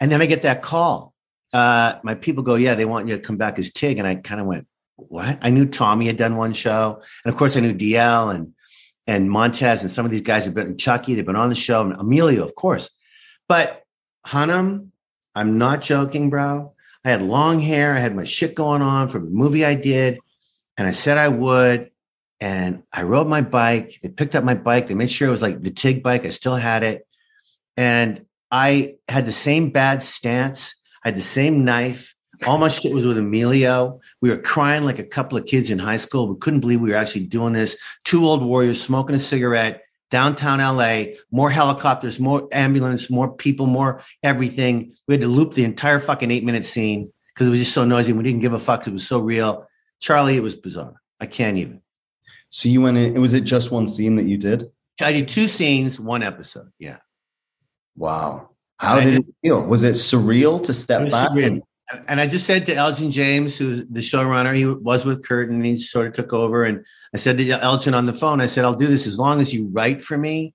[0.00, 1.13] and then I get that call.
[1.54, 4.16] Uh, my people go, yeah, they want you to come back as Tig, and I
[4.16, 5.38] kind of went, what?
[5.40, 8.52] I knew Tommy had done one show, and of course I knew DL and
[9.06, 11.82] and Montez and some of these guys have been Chucky, they've been on the show,
[11.82, 12.90] and Emilio, of course.
[13.48, 13.82] But
[14.26, 14.88] Hunnam,
[15.34, 16.72] I'm not joking, bro.
[17.04, 17.94] I had long hair.
[17.94, 20.18] I had my shit going on from the movie I did.
[20.78, 21.90] And I said I would.
[22.40, 23.98] And I rode my bike.
[24.02, 24.88] They picked up my bike.
[24.88, 26.24] They made sure it was like the TIG bike.
[26.24, 27.06] I still had it.
[27.76, 30.74] And I had the same bad stance.
[31.04, 32.14] I had the same knife.
[32.46, 34.00] All my shit was with Emilio.
[34.20, 36.28] We were crying like a couple of kids in high school.
[36.28, 37.76] We couldn't believe we were actually doing this.
[38.04, 44.00] Two old warriors smoking a cigarette downtown LA, more helicopters, more ambulance, more people, more
[44.22, 44.92] everything.
[45.08, 47.84] We had to loop the entire fucking eight minute scene because it was just so
[47.84, 48.12] noisy.
[48.12, 48.86] We didn't give a fuck.
[48.86, 49.66] It was so real.
[50.00, 51.00] Charlie, it was bizarre.
[51.20, 51.82] I can't even.
[52.48, 53.20] So you went in.
[53.20, 54.64] Was it just one scene that you did?
[55.00, 56.70] I did two scenes, one episode.
[56.78, 56.98] Yeah.
[57.96, 58.50] Wow.
[58.78, 59.62] How I did did- it feel?
[59.64, 61.30] Was it surreal to step back?
[61.30, 61.46] surreal.
[61.46, 61.62] And,
[61.92, 65.50] And And I just said to Elgin James, who's the showrunner, he was with Kurt
[65.50, 66.64] and he sort of took over.
[66.64, 69.40] And I said to Elgin on the phone, I said, I'll do this as long
[69.40, 70.54] as you write for me.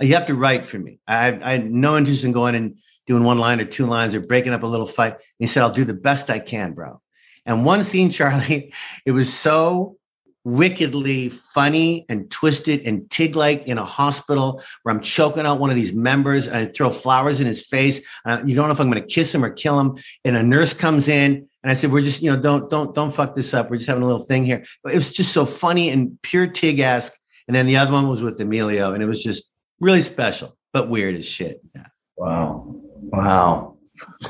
[0.00, 1.00] You have to write for me.
[1.08, 4.20] I, I had no interest in going and doing one line or two lines or
[4.20, 5.12] breaking up a little fight.
[5.14, 7.00] And he said, I'll do the best I can, bro.
[7.44, 8.72] And one scene, Charlie,
[9.04, 9.97] it was so
[10.48, 15.68] wickedly funny and twisted and tig like in a hospital where I'm choking out one
[15.68, 18.00] of these members and I throw flowers in his face.
[18.24, 19.98] Uh, you don't know if I'm going to kiss him or kill him.
[20.24, 23.12] And a nurse comes in and I said, we're just, you know, don't, don't, don't
[23.12, 23.70] fuck this up.
[23.70, 24.64] We're just having a little thing here.
[24.82, 27.12] But it was just so funny and pure tig esque.
[27.46, 30.88] And then the other one was with Emilio and it was just really special, but
[30.88, 31.60] weird as shit.
[31.74, 31.86] Yeah.
[32.16, 32.74] Wow.
[33.00, 33.77] Wow.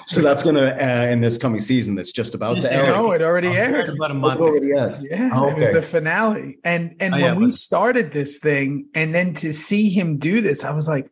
[0.07, 1.95] So that's going to uh, in this coming season.
[1.95, 2.87] That's just about to air.
[2.87, 3.89] No, it already oh, aired.
[3.89, 4.41] About a month.
[4.41, 4.97] Already aired.
[5.01, 5.53] Yeah, oh, okay.
[5.53, 6.59] it was the finale.
[6.65, 10.41] And and oh, when yeah, we started this thing, and then to see him do
[10.41, 11.11] this, I was like,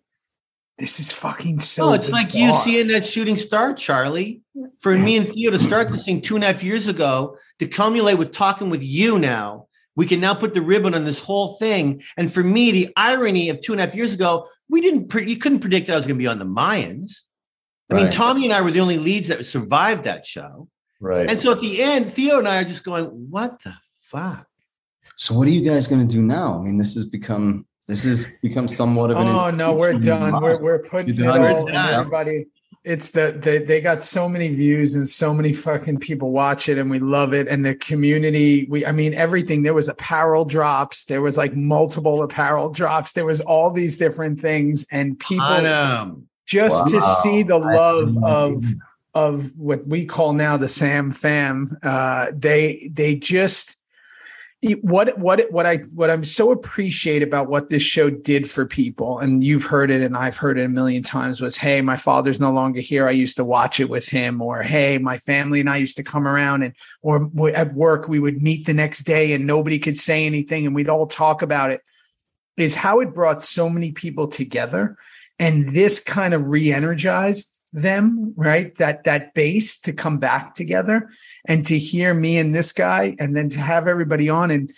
[0.79, 2.23] "This is fucking so." Oh, it's bizarre.
[2.23, 4.43] like you seeing that shooting star, Charlie.
[4.81, 7.67] For me and Theo to start this thing two and a half years ago, to
[7.67, 11.57] culminate with talking with you now, we can now put the ribbon on this whole
[11.57, 12.03] thing.
[12.17, 15.09] And for me, the irony of two and a half years ago, we didn't.
[15.09, 17.23] Pre- you couldn't predict that I was going to be on the Mayans.
[17.91, 18.03] I right.
[18.05, 20.69] mean, Tommy and I were the only leads that survived that show.
[21.01, 21.31] Right.
[21.31, 24.47] And so at the end, Theo and I are just going, what the fuck?
[25.17, 26.59] So what are you guys going to do now?
[26.59, 29.29] I mean, this has become this has become somewhat of an.
[29.29, 30.41] Oh no, we're done.
[30.43, 32.47] We're we're putting it all everybody.
[32.85, 36.79] It's the they they got so many views and so many fucking people watch it
[36.79, 38.67] and we love it and the community.
[38.69, 39.63] We I mean everything.
[39.63, 41.05] There was apparel drops.
[41.05, 43.13] There was like multiple apparel drops.
[43.13, 45.47] There was all these different things and people
[46.47, 47.01] just wow.
[47.01, 48.65] to see the love of
[49.15, 51.77] of what we call now the Sam fam.
[51.83, 53.77] Uh, they they just
[54.81, 59.19] what what what I what I'm so appreciate about what this show did for people,
[59.19, 62.41] and you've heard it and I've heard it a million times was, hey, my father's
[62.41, 63.07] no longer here.
[63.07, 66.03] I used to watch it with him, or hey, my family and I used to
[66.03, 69.99] come around and or at work we would meet the next day and nobody could
[69.99, 71.81] say anything and we'd all talk about it.
[72.57, 74.97] Is how it brought so many people together
[75.39, 78.75] and this kind of re-energized them right?
[78.77, 81.11] That that base to come back together
[81.47, 84.51] and to hear me and this guy and then to have everybody on.
[84.51, 84.73] And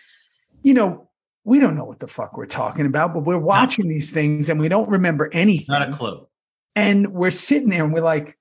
[0.62, 1.08] you know
[1.44, 4.60] we don't know what the fuck we're talking about but we're watching these things and
[4.60, 6.26] we don't remember anything not a clue.
[6.74, 8.38] And we're sitting there and we're like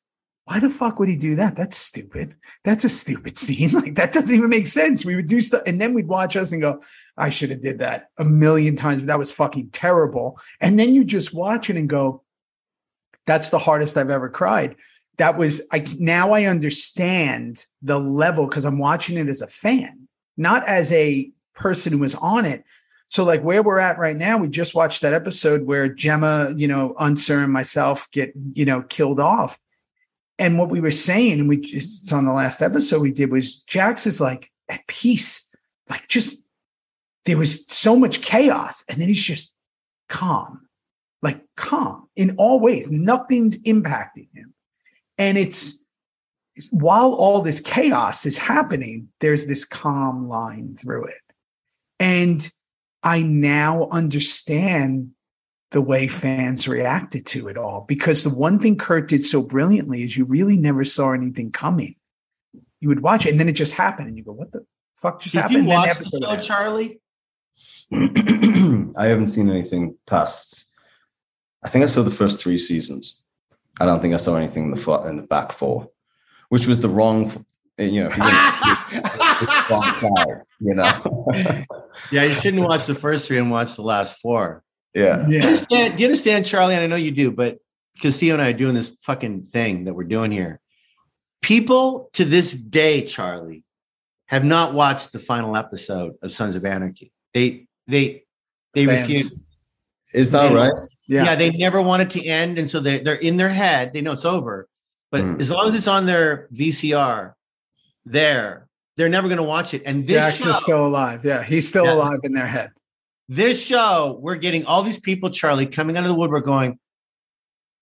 [0.47, 4.13] why the fuck would he do that that's stupid that's a stupid scene like that
[4.13, 6.81] doesn't even make sense we would do stuff and then we'd watch us and go
[7.17, 10.93] i should have did that a million times but that was fucking terrible and then
[10.93, 12.23] you just watch it and go
[13.27, 14.77] that's the hardest I've ever cried.
[15.17, 20.07] That was I now I understand the level because I'm watching it as a fan,
[20.37, 22.63] not as a person who was on it.
[23.09, 26.67] So like where we're at right now, we just watched that episode where Gemma, you
[26.67, 29.59] know, Unser and myself get, you know, killed off.
[30.39, 33.61] And what we were saying, and we just, on the last episode we did was
[33.61, 35.49] Jax is like at peace,
[35.89, 36.45] like just
[37.25, 39.53] there was so much chaos, and then he's just
[40.09, 40.67] calm
[41.21, 42.91] like calm in all ways.
[42.91, 44.53] Nothing's impacting him.
[45.17, 45.85] And it's
[46.71, 51.21] while all this chaos is happening, there's this calm line through it.
[51.99, 52.49] And
[53.03, 55.11] I now understand
[55.72, 60.03] the way fans reacted to it all because the one thing Kurt did so brilliantly
[60.03, 61.95] is you really never saw anything coming.
[62.80, 64.65] You would watch it and then it just happened and you go, what the
[64.95, 65.63] fuck just did happened?
[65.63, 67.01] You watch the show, Charlie?
[68.97, 70.68] I haven't seen anything past
[71.63, 73.26] I think I saw the first three seasons.
[73.80, 75.89] I don't think I saw anything in the in the back four,
[76.49, 77.45] which was the wrong,
[77.78, 78.09] eh, you know,
[79.70, 81.28] wrong side, you know.
[82.11, 84.63] yeah, you shouldn't watch the first three and watch the last four.
[84.97, 85.19] Yeah.
[85.19, 85.25] yeah.
[85.27, 86.73] Do, you understand, do you understand, Charlie?
[86.73, 87.59] And I know you do, but
[87.93, 90.59] because Theo and I are doing this fucking thing that we're doing here,
[91.41, 93.63] people to this day, Charlie,
[94.25, 97.11] have not watched the final episode of Sons of Anarchy.
[97.33, 98.23] They they
[98.73, 99.01] they Fans.
[99.01, 99.39] refuse.
[100.13, 100.73] Is that right?
[101.07, 101.23] Yeah.
[101.23, 103.93] yeah, they never want it to end, and so they they're in their head.
[103.93, 104.67] They know it's over,
[105.11, 105.39] but mm.
[105.39, 107.33] as long as it's on their VCR,
[108.05, 108.67] there
[108.97, 109.83] they're never going to watch it.
[109.85, 111.23] And this Jax show, is still alive.
[111.23, 111.93] Yeah, he's still yeah.
[111.93, 112.71] alive in their head.
[113.30, 116.80] This show, we're getting all these people, Charlie, coming out of the woodwork, going,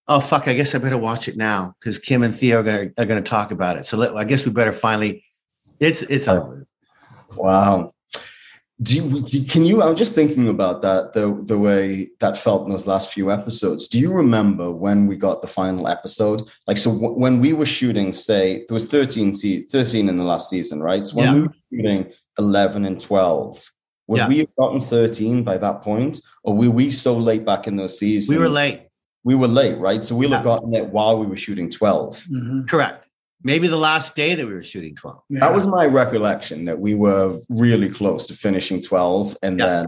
[0.07, 2.93] "Oh fuck, I guess I better watch it now because Kim and Theo are going
[2.93, 5.23] to are to talk about it." So let, I guess we better finally.
[5.79, 6.65] It's it's over.
[7.35, 7.93] Wow
[8.81, 8.95] do
[9.27, 12.85] you, can you i'm just thinking about that the the way that felt in those
[12.85, 17.13] last few episodes do you remember when we got the final episode like so w-
[17.13, 21.07] when we were shooting say there was 13 se- 13 in the last season right
[21.07, 21.33] so when yeah.
[21.33, 23.71] we were shooting 11 and 12
[24.07, 24.27] would yeah.
[24.27, 27.97] we have gotten 13 by that point or were we so late back in those
[27.97, 28.87] seasons we were late
[29.23, 30.37] we were late right so we'll yeah.
[30.37, 32.65] have gotten it while we were shooting 12 mm-hmm.
[32.65, 33.05] correct
[33.45, 35.23] Maybe the last day that we were shooting 12.
[35.29, 39.65] That was my recollection that we were really close to finishing 12 and Yeah.
[39.65, 39.87] then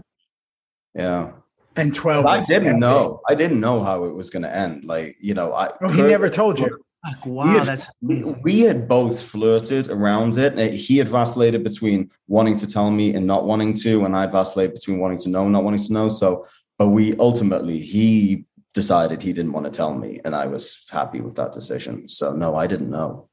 [0.94, 1.30] yeah.
[1.74, 2.24] and 12.
[2.24, 2.78] I didn't epic.
[2.78, 3.20] know.
[3.28, 4.84] I didn't know how it was going to end.
[4.84, 6.78] Like, you know, I Oh, he never told you.
[7.06, 8.40] Fuck, We wow, had- that's we, amazing.
[8.42, 10.72] we had both flirted around it.
[10.74, 14.74] He had vacillated between wanting to tell me and not wanting to, and I'd vacillated
[14.74, 16.08] between wanting to know and not wanting to know.
[16.08, 16.46] So,
[16.78, 18.44] but we ultimately he
[18.74, 22.08] decided he didn't want to tell me, and I was happy with that decision.
[22.08, 23.28] So, no, I didn't know.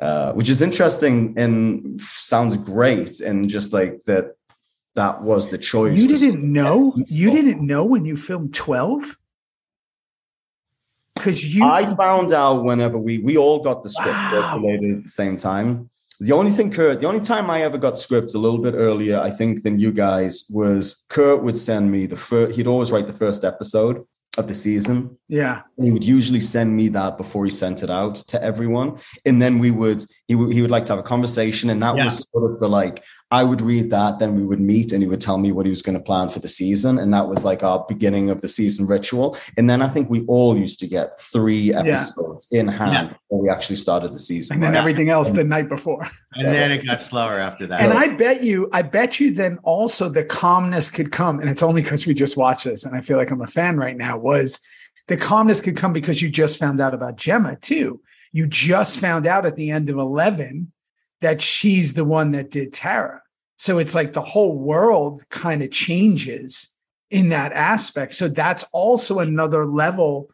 [0.00, 4.34] Uh, which is interesting and sounds great, and just like that,
[4.96, 6.00] that was the choice.
[6.00, 6.94] You didn't know?
[7.06, 9.16] You didn't know when you filmed 12?
[11.14, 14.56] Because you I found out whenever we we all got the script Wow.
[14.56, 15.88] at the same time.
[16.20, 19.18] The only thing, Kurt, the only time I ever got scripts a little bit earlier,
[19.20, 22.56] I think, than you guys was Kurt would send me the first.
[22.56, 24.04] He'd always write the first episode
[24.38, 25.16] of the season.
[25.28, 25.62] Yeah.
[25.76, 29.40] And he would usually send me that before he sent it out to everyone, and
[29.40, 32.04] then we would he would he would like to have a conversation, and that Yeah.
[32.04, 35.08] was sort of the like I would read that, then we would meet, and he
[35.08, 37.44] would tell me what he was going to plan for the season, and that was
[37.44, 39.36] like our beginning of the season ritual.
[39.56, 43.48] And then I think we all used to get three episodes in hand when we
[43.48, 44.54] actually started the season.
[44.54, 46.06] And then everything else the night before.
[46.34, 47.80] And then it got slower after that.
[47.80, 51.62] And I bet you, I bet you then also the calmness could come, and it's
[51.62, 54.16] only because we just watched this, and I feel like I'm a fan right now,
[54.16, 54.60] was
[55.08, 58.00] the calmness could come because you just found out about Gemma too.
[58.32, 60.72] You just found out at the end of 11
[61.20, 63.22] that she's the one that did Tara.
[63.56, 66.74] So it's like the whole world kind of changes
[67.10, 68.14] in that aspect.
[68.14, 70.30] So that's also another level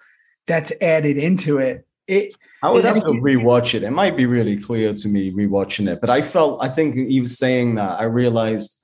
[0.46, 1.86] that's added into it.
[2.08, 3.82] It I would Yeah, have to rewatch it.
[3.82, 7.28] It might be really clear to me rewatching it, but I felt, I think even
[7.28, 8.82] saying that, I realized,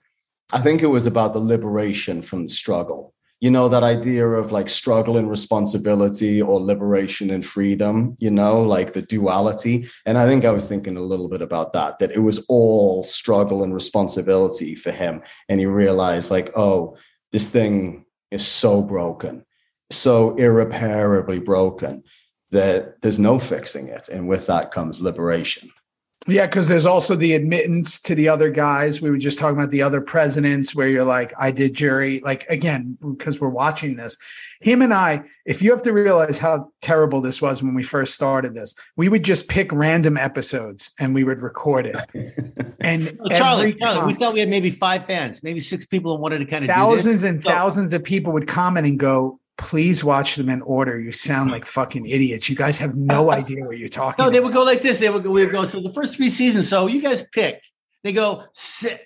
[0.53, 3.15] I think it was about the liberation from the struggle.
[3.41, 8.63] You know, that idea of like struggle and responsibility or liberation and freedom, you know,
[8.63, 9.87] like the duality.
[10.07, 13.05] And I think I was thinking a little bit about that, that it was all
[13.05, 15.21] struggle and responsibility for him.
[15.51, 16.97] And he realized, like, oh,
[17.31, 19.45] this thing is so broken,
[19.91, 22.05] so irreparably broken
[22.53, 24.09] that there's no fixing it.
[24.09, 25.71] And with that comes liberation.
[26.29, 29.01] Yeah, because there's also the admittance to the other guys.
[29.01, 32.21] We were just talking about the other presidents where you're like, I did jury.
[32.21, 34.17] Like, again, because we're watching this.
[34.61, 38.15] Him and I, if you have to realize how terrible this was when we first
[38.15, 41.97] started this, we would just pick random episodes and we would record it.
[42.81, 46.17] And Oh, Charlie, every Charlie, we thought we had maybe five fans, maybe six people
[46.17, 49.41] who wanted to kind of thousands and So- thousands of people would comment and go,
[49.59, 51.01] please watch them in order.
[51.01, 52.49] You sound like fucking idiots.
[52.51, 54.49] You guys have no idea what you're talking No, they about.
[54.49, 54.99] would go like this.
[55.01, 56.69] They would go, we would go, so the first three seasons.
[56.69, 57.63] So you guys pick.
[58.05, 58.45] They go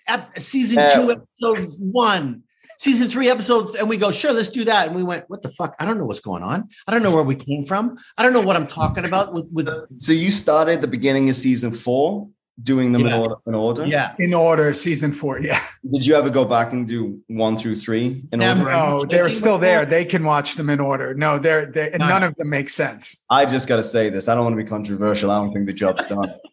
[0.08, 0.88] ep- season Yeah.
[0.94, 2.42] two, episode one,
[2.78, 4.88] season three, episodes, and we go, sure, let's do that.
[4.88, 5.74] And we went, what the fuck?
[5.78, 6.68] I don't know what's going on.
[6.86, 7.96] I don't know where we came from.
[8.18, 9.68] I don't know what I'm talking about with, with
[10.02, 12.28] So you started the beginning of season four,
[12.62, 13.34] doing them in order.
[13.46, 13.86] In order.
[13.86, 14.14] yeah.
[14.18, 15.40] In order, season four.
[15.40, 15.60] Yeah.
[15.90, 18.62] Did you ever go back and do one through three in Never.
[18.64, 18.70] order?
[18.76, 19.86] No, they're still there.
[19.86, 21.14] They can watch them in order.
[21.14, 23.24] No, they're, they're and none of them make sense.
[23.30, 24.28] I just got to say this.
[24.28, 25.30] I don't want to be controversial.
[25.30, 26.34] I don't think the job's done.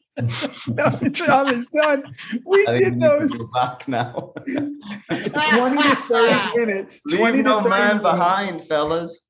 [0.69, 2.01] No, the job is done.
[2.43, 4.33] We I did need to those go back now.
[4.47, 7.01] 20 to 30 minutes.
[7.03, 8.01] 20 Leave to no 30 man minutes.
[8.01, 9.26] behind, fellas.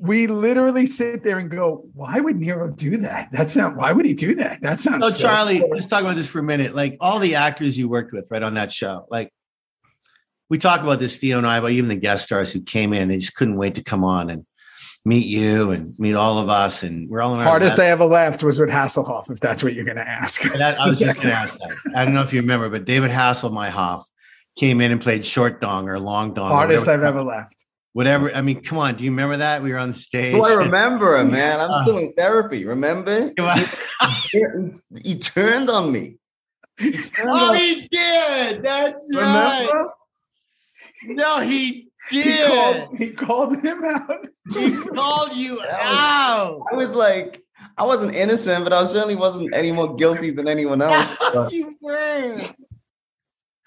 [0.00, 3.30] We literally sit there and go, why would Nero do that?
[3.32, 4.60] That's not, why would he do that?
[4.60, 6.74] That sounds So Charlie, let's talk about this for a minute.
[6.74, 9.06] Like all the actors you worked with, right on that show.
[9.10, 9.32] Like
[10.48, 13.08] we talk about this, Theo and I, but even the guest stars who came in,
[13.08, 14.46] they just couldn't wait to come on and
[15.04, 16.82] meet you and meet all of us.
[16.82, 19.74] And we're all in our Hardest I ever laughed was with Hasselhoff, if that's what
[19.74, 20.42] you're going to ask.
[20.42, 21.72] That- I was just going to ask that.
[21.96, 24.02] I don't know if you remember, but David Hasselhoff
[24.56, 26.50] came in and played short dong or long dong.
[26.50, 27.64] Hardest I've ever laughed.
[27.98, 28.32] Whatever.
[28.32, 28.94] I mean, come on.
[28.94, 29.60] Do you remember that?
[29.60, 30.32] We were on stage.
[30.32, 31.58] Oh, I remember him, man.
[31.58, 32.64] I'm still in therapy.
[32.64, 33.32] Remember?
[33.36, 36.16] He turned, he turned on me.
[36.78, 38.62] He turned Oh, on- he did.
[38.62, 39.68] That's right.
[41.06, 42.46] No, he He did.
[42.48, 44.28] called, he called him out.
[44.54, 46.62] He called you That was- out.
[46.70, 47.42] I was like,
[47.76, 51.18] I wasn't innocent, but I certainly wasn't any more guilty than anyone else.
[51.50, 52.42] You were.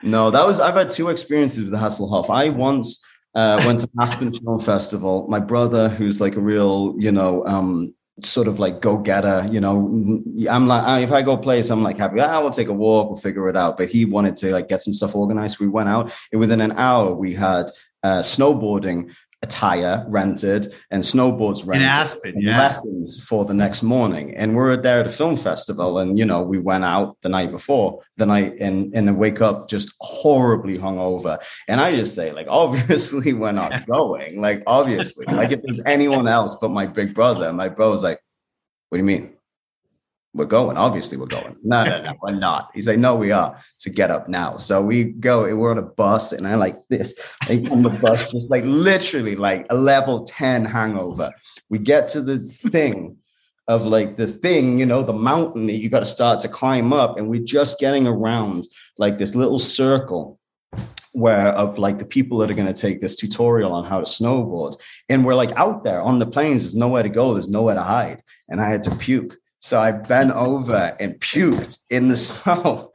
[0.03, 2.29] no, that was I've had two experiences with the Hasselhoff.
[2.29, 3.03] I once
[3.35, 5.27] uh, went to Aspen Film Festival.
[5.29, 9.59] My brother, who's like a real, you know, um, sort of like go getter, you
[9.59, 12.19] know, I'm like, if I go place, I'm like happy.
[12.19, 13.77] Ah, we'll take a walk, we'll figure it out.
[13.77, 15.59] But he wanted to like get some stuff organized.
[15.59, 17.67] We went out, and within an hour, we had
[18.03, 19.13] uh, snowboarding
[19.43, 21.87] attire rented and snowboards In rented.
[21.87, 22.57] Aspen, and yeah.
[22.57, 24.35] lessons for the next morning.
[24.35, 27.29] And we were there at a film festival, and you know, we went out the
[27.29, 31.39] night before the night and and then wake up just horribly hungover.
[31.67, 34.41] And I just say, like, obviously we're not going.
[34.41, 38.19] Like, obviously, like if there's anyone else but my big brother, my bro was like,
[38.89, 39.33] What do you mean?
[40.33, 40.77] We're going.
[40.77, 41.55] Obviously, we're going.
[41.63, 42.71] No, no, no, we're not.
[42.73, 43.57] He's like, no, we are.
[43.77, 44.57] So get up now.
[44.57, 45.53] So we go.
[45.55, 47.35] We're on a bus, and I like this.
[47.49, 51.33] Like on the bus, just like literally like a level ten hangover.
[51.69, 53.17] We get to the thing
[53.67, 56.93] of like the thing, you know, the mountain that you got to start to climb
[56.93, 58.67] up, and we're just getting around
[58.97, 60.39] like this little circle
[61.13, 64.05] where of like the people that are going to take this tutorial on how to
[64.05, 64.73] snowboard
[65.09, 67.81] and we're like out there on the plains there's nowhere to go there's nowhere to
[67.81, 72.91] hide and i had to puke so I bent over and puked in the snow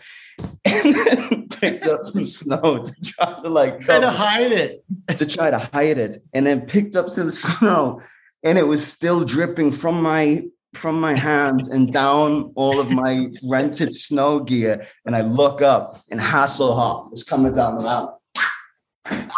[0.64, 4.84] and then picked up some snow to try to like try to hide it.
[5.16, 6.16] to try to hide it.
[6.34, 8.02] And then picked up some snow
[8.42, 10.44] and it was still dripping from my
[10.74, 14.86] from my hands and down all of my rented snow gear.
[15.06, 19.30] And I look up and Hasselhoff is coming down the mountain.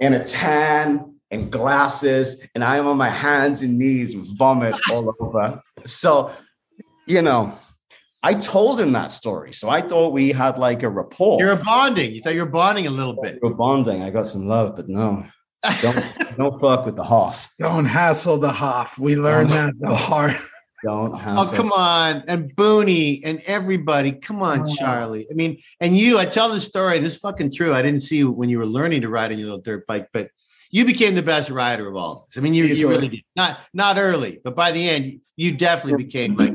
[0.00, 5.14] And a tan and glasses, and I am on my hands and knees, vomit all
[5.20, 5.62] over.
[5.86, 6.32] So,
[7.06, 7.56] you know,
[8.22, 9.52] I told him that story.
[9.52, 11.40] So I thought we had like a rapport.
[11.40, 12.12] You're bonding.
[12.12, 13.38] You thought you're bonding a little bit.
[13.40, 14.02] We're bonding.
[14.02, 15.24] I got some love, but no.
[15.80, 17.50] Don't don't fuck with the Hoff.
[17.58, 18.98] Don't hassle the Hoff.
[18.98, 20.36] We learned that the hard.
[20.82, 21.54] Don't oh, hassle.
[21.54, 22.24] Oh, come on.
[22.26, 24.12] And Booney and everybody.
[24.12, 24.74] Come on, Oh.
[24.78, 25.26] Charlie.
[25.30, 26.98] I mean, and you, I tell the story.
[26.98, 27.74] This is fucking true.
[27.74, 30.08] I didn't see you when you were learning to ride on your little dirt bike,
[30.12, 30.30] but
[30.70, 32.12] you became the best rider of all.
[32.12, 32.38] of us.
[32.38, 33.22] I mean, you, you really did.
[33.36, 36.52] Not not early, but by the end, you definitely became like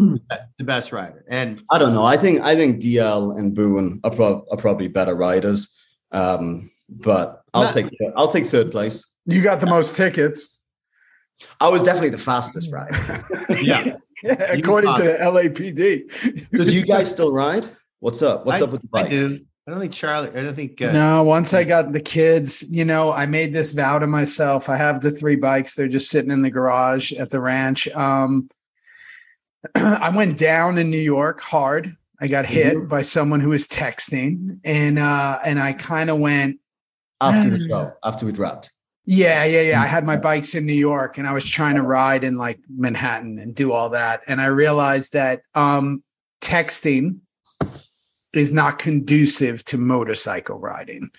[0.58, 1.26] the best rider.
[1.30, 2.06] And I don't know.
[2.06, 5.78] I think I think DL and Boone are, prob- are probably better riders.
[6.12, 9.06] Um, but I'll Not- take I'll take third place.
[9.26, 10.60] You got the most tickets.
[11.60, 12.96] I was definitely the fastest rider.
[13.62, 16.10] yeah, according to the LAPD.
[16.58, 17.68] so do you guys still ride?
[18.00, 18.46] What's up?
[18.46, 19.40] What's I- up with the I bikes?
[19.68, 20.30] I don't think Charlie.
[20.30, 20.80] I don't think.
[20.80, 24.70] Uh, No, once I got the kids, you know, I made this vow to myself.
[24.70, 27.88] I have the three bikes; they're just sitting in the garage at the ranch.
[27.90, 28.50] Um,
[29.76, 31.96] I went down in New York hard.
[32.22, 36.60] I got hit by someone who was texting, and uh, and I kind of went,
[37.20, 38.72] After the show, after we dropped.
[39.06, 39.82] yeah, yeah, yeah.
[39.82, 42.60] I had my bikes in New York, and I was trying to ride in like
[42.70, 46.04] Manhattan and do all that, and I realized that um,
[46.42, 47.22] texting
[48.36, 51.10] is not conducive to motorcycle riding.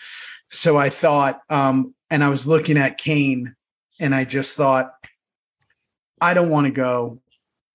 [0.49, 3.55] So I thought, um, and I was looking at Kane,
[3.99, 4.93] and I just thought,
[6.21, 7.21] I don't want to go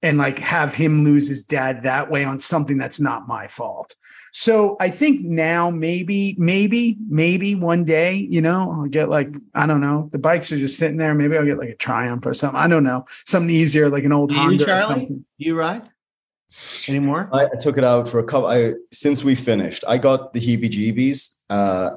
[0.02, 3.96] and like have him lose his dad that way on something that's not my fault.
[4.34, 9.68] So I think now maybe, maybe, maybe one day, you know, I'll get like, I
[9.68, 11.14] don't know, the bikes are just sitting there.
[11.14, 12.60] Maybe I'll get like a Triumph or something.
[12.60, 14.82] I don't know, something easier, like an old Do you, Honda or Charlie?
[14.84, 15.26] something.
[15.38, 15.84] You ride
[16.88, 17.30] anymore?
[17.34, 18.50] I, I took it out for a couple.
[18.50, 21.92] I since we finished, I got the heebie-jeebies uh,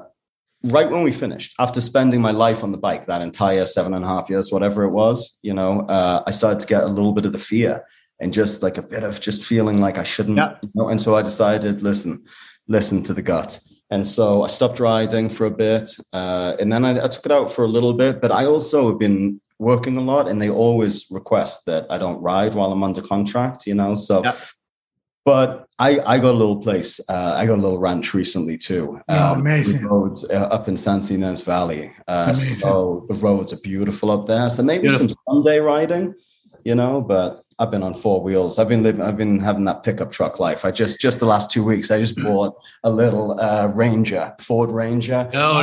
[0.63, 1.53] right when we finished.
[1.59, 4.83] After spending my life on the bike that entire seven and a half years, whatever
[4.83, 7.85] it was, you know, uh, I started to get a little bit of the fear
[8.19, 10.37] and just like a bit of just feeling like I shouldn't.
[10.37, 10.55] Yeah.
[10.61, 10.89] You know?
[10.89, 12.23] And so I decided, listen,
[12.67, 13.59] listen to the gut.
[13.91, 17.31] And so I stopped riding for a bit, uh, and then I, I took it
[17.31, 18.19] out for a little bit.
[18.19, 22.21] But I also have been working a lot, and they always request that I don't
[22.21, 23.67] ride while I'm under contract.
[23.67, 24.23] You know, so.
[24.23, 24.35] Yeah.
[25.25, 27.01] But I, I got a little place.
[27.09, 29.01] Uh, I got a little ranch recently too.
[29.09, 29.83] Oh, amazing.
[29.83, 31.91] Roads uh, up in San Ynez Valley.
[32.07, 34.51] Uh, so the roads are beautiful up there.
[34.51, 35.07] So maybe Beautiful.
[35.09, 36.13] some Sunday riding,
[36.63, 37.01] you know.
[37.01, 38.59] But I've been on four wheels.
[38.59, 39.01] I've been living.
[39.01, 40.63] I've been having that pickup truck life.
[40.63, 41.89] I just just the last two weeks.
[41.89, 42.53] I just bought
[42.83, 45.61] a little uh, Ranger, Ford Ranger, no,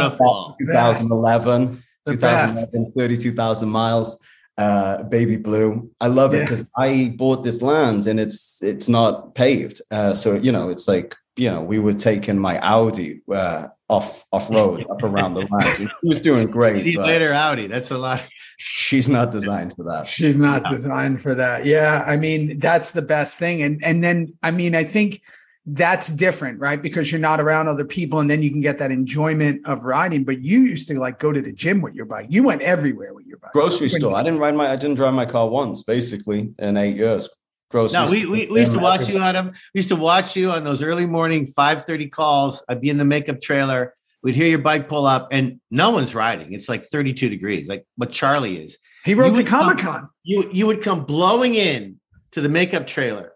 [0.59, 1.83] 2011, The best.
[2.07, 4.23] 2011, 32,000 miles.
[4.59, 5.91] Uh, baby blue.
[5.99, 9.81] I love it because I bought this land and it's it's not paved.
[9.91, 14.25] Uh, so you know, it's like you know, we were taking my Audi uh, off
[14.33, 15.81] off road up around the land.
[15.81, 16.83] And She was doing great.
[16.83, 17.67] See later, Audi.
[17.67, 18.27] That's a lot.
[18.59, 20.07] She's not designed for that.
[20.07, 21.65] She's not designed for that.
[21.65, 25.23] Yeah, I mean that's the best thing, and and then I mean I think
[25.67, 26.81] that's different, right?
[26.81, 30.25] Because you're not around other people, and then you can get that enjoyment of riding.
[30.25, 32.27] But you used to like go to the gym with your bike.
[32.31, 33.53] You went everywhere with your bike.
[33.53, 34.17] Grocery When- store.
[34.17, 34.71] I didn't ride my.
[34.71, 37.29] I didn't drive my car once, basically, in eight years.
[37.71, 37.99] Grocery.
[37.99, 39.17] No, we, store, we, we used to watch everything.
[39.17, 39.47] you, Adam.
[39.49, 42.65] We used to watch you on those early morning 5:30 calls.
[42.69, 43.95] I'd be in the makeup trailer.
[44.23, 46.53] We'd hear your bike pull up, and no one's riding.
[46.53, 48.79] It's like 32 degrees, like what Charlie is.
[49.05, 50.09] He rode You to Comic Con.
[50.25, 51.99] You you would come blowing in
[52.33, 53.32] to the makeup trailer,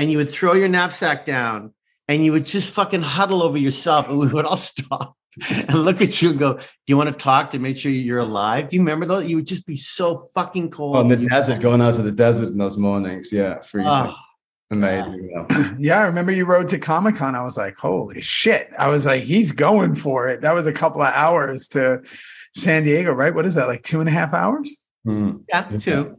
[0.00, 1.74] and you would throw your knapsack down,
[2.08, 5.14] and you would just fucking huddle over yourself, and we would all stop
[5.50, 8.18] and look at you and go, "Do you want to talk to make sure you're
[8.18, 9.28] alive?" Do you remember those?
[9.28, 10.96] You would just be so fucking cold.
[10.96, 13.30] Oh, in the You- desert, going out to the desert in those mornings.
[13.32, 13.90] Yeah, freezing.
[13.92, 14.16] Oh,
[14.72, 15.30] Amazing.
[15.32, 15.72] yeah.
[15.78, 17.34] Yeah, I remember you rode to Comic Con.
[17.34, 18.70] I was like, holy shit!
[18.78, 20.40] I was like, he's going for it.
[20.40, 22.02] That was a couple of hours to
[22.54, 23.34] San Diego, right?
[23.34, 23.68] What is that?
[23.68, 24.84] Like two and a half hours?
[25.04, 25.38] Hmm.
[25.48, 26.16] yeah, two.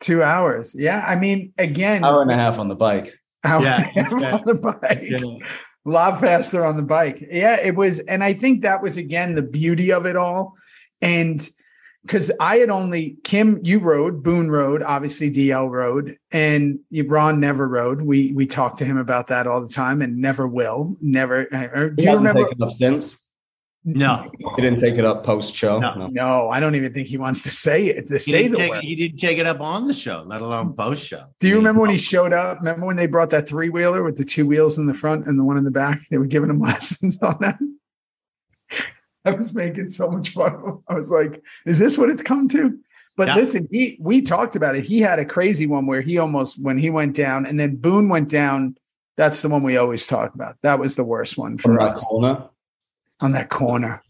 [0.00, 0.74] Two hours.
[0.76, 1.04] Yeah.
[1.06, 3.16] I mean, again, Hour and a half on the bike.
[3.44, 5.10] Hour Yeah, and a on the bike.
[5.84, 7.26] A lot faster on the bike.
[7.30, 7.98] Yeah, it was.
[8.00, 10.54] And I think that was again the beauty of it all.
[11.00, 11.46] And
[12.04, 17.66] because I had only Kim, you rode, Boone rode, obviously DL rode, and Ron never
[17.68, 18.02] rode.
[18.02, 20.96] We we talked to him about that all the time and never will.
[21.00, 21.46] Never.
[21.52, 22.48] uh, Do He you hasn't remember?
[22.48, 23.21] taken up since.
[23.84, 25.80] No, He didn't take it up post show.
[25.80, 25.94] No.
[25.94, 26.06] No.
[26.06, 28.06] No, I don't even think he wants to say it.
[28.06, 28.84] To he say didn't, the take, word.
[28.84, 31.24] he didn't take it up on the show, let alone post show.
[31.40, 32.58] Do you remember when he showed up?
[32.60, 35.36] Remember when they brought that three wheeler with the two wheels in the front and
[35.36, 36.00] the one in the back?
[36.10, 37.58] They were giving him lessons on that.
[39.24, 40.78] I was making so much fun.
[40.88, 42.78] I was like, "Is this what it's come to?"
[43.16, 43.34] But Yeah.
[43.36, 44.84] listen, he we talked about it.
[44.84, 48.08] He had a crazy one where he almost when he went down, and then Boone
[48.08, 48.76] went down.
[49.16, 50.56] That's the one we always talk about.
[50.62, 52.48] That was the worst one for that us corner.
[53.22, 54.02] On that corner.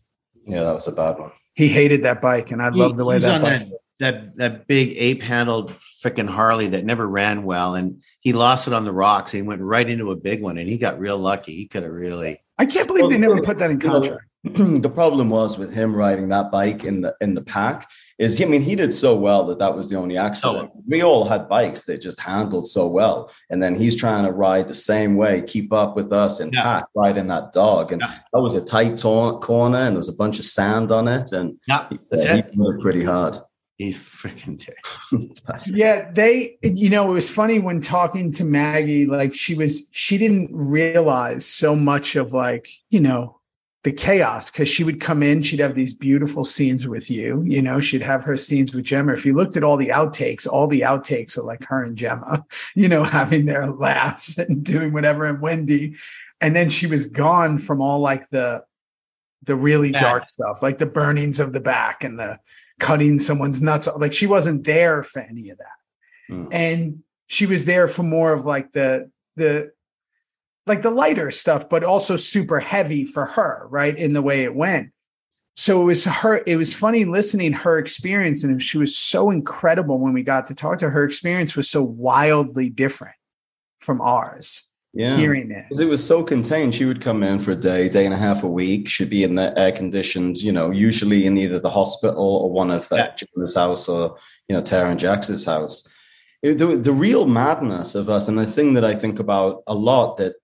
[0.46, 1.32] Yeah, that was a bad one.
[1.54, 3.60] He hated that bike, and I love the way that on bike.
[3.60, 8.66] that, that that big ape handled freaking Harley that never ran well, and he lost
[8.66, 9.32] it on the rocks.
[9.34, 11.54] And he went right into a big one, and he got real lucky.
[11.54, 12.42] He could have really.
[12.58, 14.24] I can't believe Well, they never put that in contract.
[14.44, 17.88] the problem was with him riding that bike in the in the pack
[18.18, 20.70] is I mean he did so well that that was the only accident.
[20.88, 24.66] We all had bikes that just handled so well, and then he's trying to ride
[24.66, 26.62] the same way, keep up with us in Yeah.
[26.64, 28.14] pack, riding that dog, and Yeah.
[28.32, 31.30] that was a tight tor- corner, and there was a bunch of sand on it,
[31.30, 32.56] and Yeah, that's uh, he it.
[32.56, 33.36] worked pretty hard.
[33.78, 34.60] He's freaking.
[35.72, 40.18] Yeah, they, you know, it was funny when talking to Maggie, like she was, she
[40.18, 43.38] didn't realize so much of like, you know,
[43.84, 47.60] the chaos because she would come in, she'd have these beautiful scenes with you, you
[47.60, 49.12] know, she'd have her scenes with Gemma.
[49.12, 52.44] If you looked at all the outtakes, all the outtakes are like her and Gemma,
[52.74, 55.96] you know, having their laughs and doing whatever, and Wendy.
[56.40, 58.64] And then she was gone from all like the,
[59.44, 60.00] the really Yeah.
[60.00, 62.38] dark stuff, like the burnings of the back and the
[62.78, 63.88] cutting someone's nuts.
[63.96, 65.66] Like she wasn't there for any of that
[66.30, 66.48] Mm.
[66.52, 69.72] and she was there for more of like the the
[70.66, 74.54] like the lighter stuff but also super heavy for her right in the way it
[74.54, 74.90] went
[75.56, 79.98] so it was her it was funny listening her experience and she was so incredible
[79.98, 83.14] when we got to talk to her her experience was so wildly different
[83.80, 85.16] from ours Yeah.
[85.16, 86.74] hearing it Because it was so contained.
[86.74, 88.88] She would come in for a day, day and a half a week.
[88.88, 92.70] She'd be in the air conditioned, you know, usually in either the hospital or one
[92.70, 93.14] of the Yeah.
[93.16, 94.16] Gem's house or,
[94.48, 95.88] you know, Tara and Jax's house.
[96.42, 99.74] It- the, the real madness of us, and the thing that I think about a
[99.74, 100.34] lot that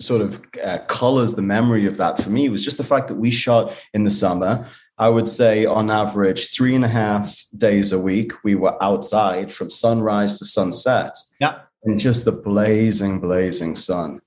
[0.00, 3.16] sort of uh, colors the memory of that for me was just the fact that
[3.16, 4.66] we shot in the summer.
[4.98, 9.52] I would say on average, three and a half days a week, we were outside
[9.52, 11.60] from sunrise to sunset Yeah.
[11.84, 14.20] and just the blazing, blazing sun.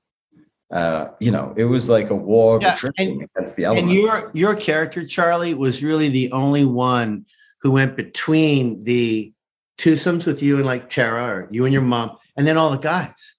[0.71, 4.31] Uh, you know, it was like a war of Yeah, attrition against the And your
[4.33, 7.25] your character, Charlie, was really the only one
[7.61, 9.33] who went between the
[9.77, 12.77] twosomes with you and like Tara or you and your mom, and then all the
[12.77, 13.35] guys.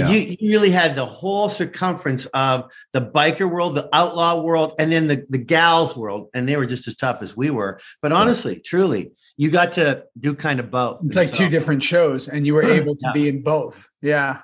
[0.00, 0.18] Like Yeah.
[0.18, 4.92] you, you really had the whole circumference of the biker world, the outlaw world, and
[4.92, 6.28] then the, the gals world.
[6.34, 7.80] And they were just as tough as we were.
[8.02, 11.00] But honestly, truly, you got to do kind of both.
[11.04, 13.12] it's like two different shows and you were able to Yeah.
[13.12, 14.40] be in both yeah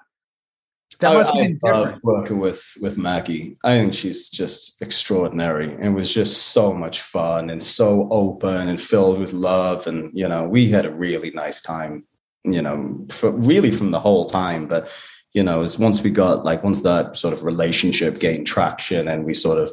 [1.00, 3.56] that I- must have I been love different working with with Maggie.
[3.64, 5.72] I think she's just extraordinary.
[5.72, 9.88] It was just so much fun and so open and filled with love.
[9.88, 12.04] And you know, we had a really nice time.
[12.44, 14.68] You know, for really from the whole time.
[14.68, 14.88] But
[15.34, 19.24] you know, as once we got like once that sort of relationship gained traction and
[19.24, 19.70] we sort of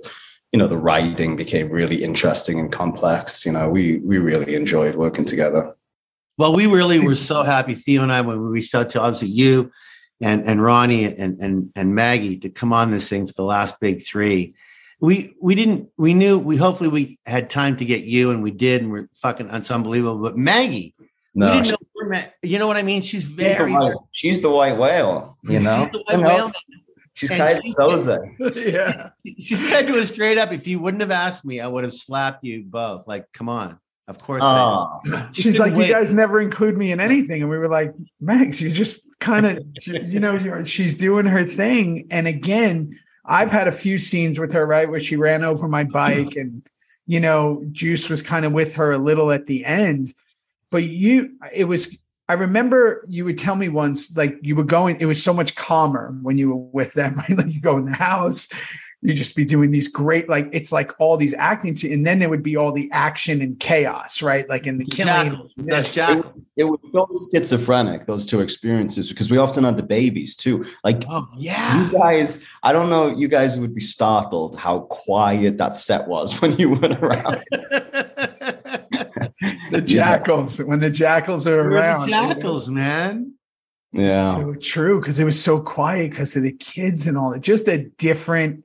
[0.51, 4.95] you know the writing became really interesting and complex you know we we really enjoyed
[4.95, 5.73] working together
[6.37, 9.29] Well, we really were so happy, Theo and I, when we reached out to obviously
[9.29, 9.71] you
[10.19, 13.79] and and Ronnie and and and Maggie to come on this thing for the last
[13.79, 14.55] big three.
[14.99, 18.51] We we didn't we knew we hopefully we had time to get you and we
[18.51, 20.21] did and we're fucking it's unbelievable.
[20.21, 21.80] But Maggie, we no didn't know
[22.11, 23.01] where you know what I mean?
[23.01, 26.37] She's she's, the very white, she's the white whale you know She's the You white
[26.37, 26.45] know?
[26.45, 26.51] whale.
[27.13, 28.73] she's And Keyser she- Soze.
[28.73, 29.09] yeah
[29.39, 31.93] She said to us straight up, if you wouldn't have asked me, I would have
[31.93, 33.07] slapped you both.
[33.07, 33.79] Like, come on.
[34.07, 35.87] Of course I Oh, She's like, wait.
[35.87, 39.45] you guys never include me in anything, and we were like, Max, you just kind
[39.45, 42.07] of, you know, you're, she's doing her thing.
[42.11, 45.83] And again, I've had a few scenes with her, right, where she ran over my
[45.85, 46.67] bike, and
[47.07, 50.13] you know, Juice was kind of with her a little at the end.
[50.71, 51.97] But you, it was.
[52.29, 54.97] I remember you would tell me once, like you were going.
[55.01, 57.15] It was so much calmer when you were with them.
[57.29, 57.37] Right?
[57.37, 58.47] Like you go in the house,
[59.01, 62.19] you just be doing these great, like it's like all these acting scenes, and then
[62.19, 64.47] there would be all the action and chaos, right?
[64.47, 65.31] Like in the killing.
[65.31, 65.51] Jackals.
[65.57, 66.23] That's Jack.
[66.55, 71.03] it was so schizophrenic those two experiences because we often had the babies too like
[71.09, 71.85] Oh yeah.
[71.85, 76.33] you guys i don't know you guys would be startled how quiet that set was
[76.41, 77.41] when you went around
[79.71, 82.09] the jackals when the jackals are We're the around.
[82.09, 83.33] jackals, man.
[83.91, 84.35] Yeah.
[84.35, 87.41] So true because it was so quiet because of the kids and all that.
[87.41, 88.63] Just a different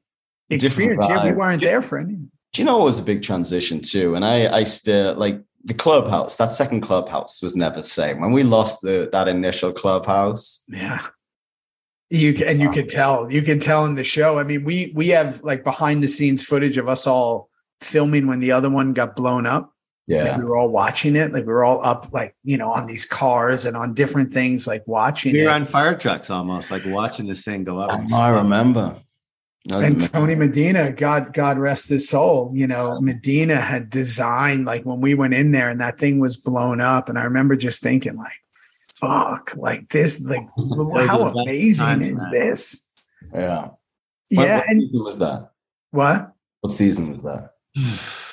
[0.48, 1.06] Different experience.
[1.08, 2.14] yeah, we weren't there for any.
[2.14, 4.14] Do you know it was a big transition too?
[4.14, 6.36] And I, I still like the clubhouse.
[6.36, 8.20] That second clubhouse was never the same.
[8.20, 11.00] When we lost the that initial clubhouse, Yeah.
[12.08, 14.38] You can, and you can tell, you can tell in the show.
[14.38, 17.50] I mean, we we have like behind the scenes footage of us all
[17.80, 19.74] filming when the other one got blown up.
[20.08, 21.32] Like, yeah, we were all watching it.
[21.32, 24.66] Like we were all up, like you know, on these cars and on different things,
[24.66, 25.46] like watching We it.
[25.46, 27.90] were on fire trucks almost, like watching this thing go up.
[27.92, 28.96] Oh, I, I remember.
[29.72, 30.10] And amazing.
[30.10, 32.52] Tony Medina, God, God rest his soul.
[32.54, 36.36] You know, Medina had designed like when we went in there and that thing was
[36.36, 37.08] blown up.
[37.08, 38.30] And I remember just thinking, like,
[38.94, 42.30] fuck, like this, like how are the best amazing is man.
[42.30, 42.90] this?
[43.34, 43.60] yeah.
[43.62, 43.72] What-
[44.30, 45.50] Yeah, what and season was that?
[45.90, 46.32] what?
[46.60, 47.50] What season was that?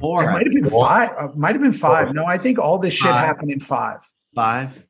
[0.00, 0.86] Four, It might have been Four?
[0.86, 1.10] five.
[1.18, 2.14] Uh, might have been five.
[2.14, 3.26] No, I think all this shit Five.
[3.26, 3.98] happened in five.
[4.34, 4.84] five.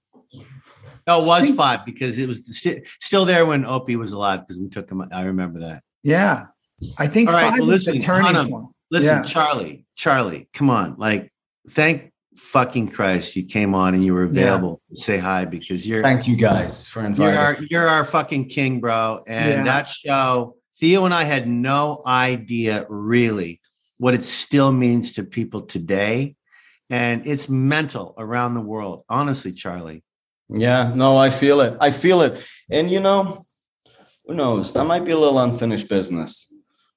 [1.06, 4.40] Oh, it was think- five because it was sti- still there when Opie was alive
[4.46, 5.02] because we took him.
[5.12, 5.82] I remember that.
[6.04, 6.46] Yeah,
[6.98, 8.66] I think All right, five well, is the turning Hunnam, point.
[8.92, 9.22] Listen, Yeah.
[9.22, 10.94] Charlie, Charlie, come on.
[10.98, 11.32] Like,
[11.70, 14.30] thank fucking Christ you came on and you were Yeah.
[14.30, 17.38] available to say hi because you're Thank you guys for you're inviting.
[17.38, 19.22] our you're our fucking king, bro.
[19.26, 19.64] And Yeah.
[19.64, 23.59] that show, Theo and I had no idea really
[24.00, 26.34] what it still means to people today.
[26.88, 29.04] And it's mental around the world.
[29.08, 30.02] Honestly, Charlie.
[30.48, 31.76] Yeah, no, I feel it.
[31.80, 32.42] I feel it.
[32.70, 33.44] And you know,
[34.24, 34.72] who knows?
[34.72, 36.52] That might be a little unfinished business.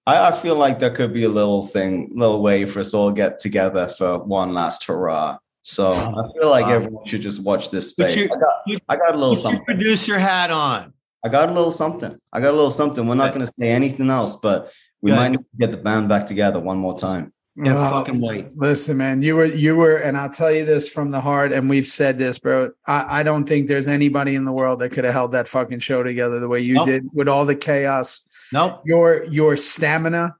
[0.07, 3.11] I, I feel like there could be a little thing, little way for us all
[3.11, 5.37] get together for one last hurrah.
[5.61, 8.15] So I feel like everyone should just watch this space.
[8.15, 9.63] you- I got, you- I got a little something.
[9.65, 10.93] producer hat on.
[11.23, 12.17] I got a little something.
[12.33, 13.05] I got a little something.
[13.07, 14.71] We're not going to say anything else, but
[15.03, 15.17] we Good.
[15.17, 17.33] might need to get the band back together one more time.
[17.55, 18.47] Yeah, Well, fucking wait.
[18.57, 21.69] Listen, man, you were you were, and I'll tell you this from the heart, and
[21.69, 22.71] we've said this, bro.
[22.87, 25.79] I, I don't think there's anybody in the world that could have held that fucking
[25.79, 26.87] show together the way you Nope.
[26.87, 28.27] did with all the chaos.
[28.53, 28.81] Nope.
[28.85, 30.35] Your your stamina,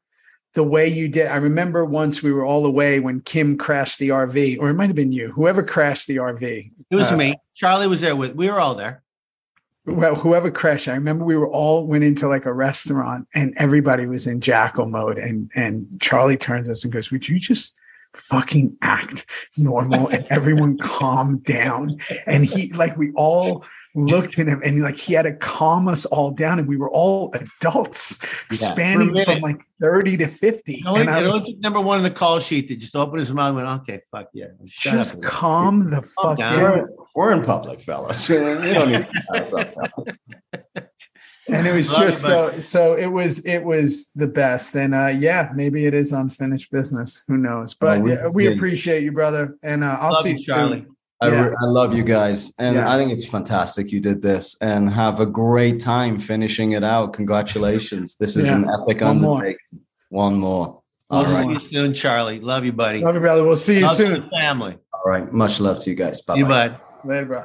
[0.56, 1.27] the way you did.
[1.27, 4.88] I remember once we were all away when Kim crashed the RV, or it might
[4.88, 6.72] have been you, whoever crashed the RV.
[6.90, 7.35] It was Uh, me.
[7.56, 8.34] Charlie was there with.
[8.34, 9.02] We were all there.
[9.85, 14.05] Well, whoever crashed, I remember we were all went into like a restaurant and everybody
[14.05, 15.18] was in jackal mode.
[15.18, 17.77] And and Charlie turns us and goes, Would you just
[18.14, 19.26] fucking act
[19.57, 21.97] normal and everyone calm down?
[22.26, 23.65] And he like we all
[23.95, 26.60] looked at him and like he had to calm us all down.
[26.60, 30.74] And we were all adults Yeah, spanning from like 30 to 50.
[30.74, 32.78] It only, and I it was only took number one in the call sheet that
[32.78, 34.48] just opened his mouth and went, okay, fuck yeah.
[34.70, 35.24] Shut just up.
[35.24, 36.60] calm the fuck down.
[36.60, 36.61] down.
[36.64, 38.30] We're, we're in public, fellas.
[38.30, 39.94] We don't need to have
[41.49, 44.95] and it was Love you, just so so it was it was the best and
[44.95, 49.11] uh yeah maybe it is unfinished business who knows but we yeah, we appreciate you
[49.11, 50.82] brother and uh i'll Love see you, you Charlie.
[50.82, 50.93] soon
[51.23, 51.45] I, Yeah.
[51.47, 52.91] re- I love you guys, and Yeah.
[52.91, 57.13] I think it's fantastic you did this, and have a great time finishing it out.
[57.13, 58.17] Congratulations!
[58.17, 58.55] This is Yeah.
[58.57, 59.35] an epic One more.
[59.37, 59.79] undertaking.
[60.09, 60.81] One more.
[61.09, 62.39] We'll All see you soon, Charlie.
[62.39, 62.99] Love you, buddy.
[63.01, 64.77] love you brother we'll see you Love soon family.
[64.93, 65.31] all right.
[65.31, 66.21] Much love to you guys.
[66.21, 66.35] Bye.
[66.35, 66.77] You, bud.
[67.05, 67.43] later bro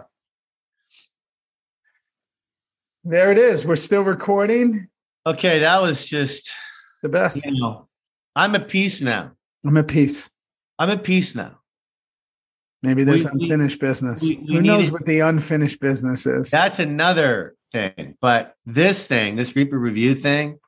[3.04, 4.88] there it is we're still recording
[5.26, 6.48] Okay, that was just,
[7.02, 7.86] the best you know,
[8.34, 9.32] I'm at peace now.
[9.66, 10.30] i'm at peace
[10.80, 11.57] I'm at peace now.
[12.82, 16.50] Maybe there's We- we- unfinished business we- we who knows what the unfinished business is
[16.50, 18.16] That's another thing.
[18.20, 20.58] But this thing, this Reaper review thing,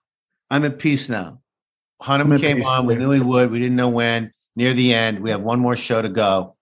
[0.50, 1.40] I'm at peace now.
[2.02, 2.86] Hunnam came on.
[2.86, 3.50] We knew he would.
[3.50, 4.32] We didn't know when.
[4.56, 6.56] Near the end, we have one more show to go.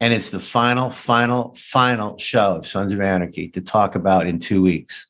[0.00, 4.38] And it's the final, final, final show of Sons of Anarchy to talk about in
[4.38, 5.06] two weeks.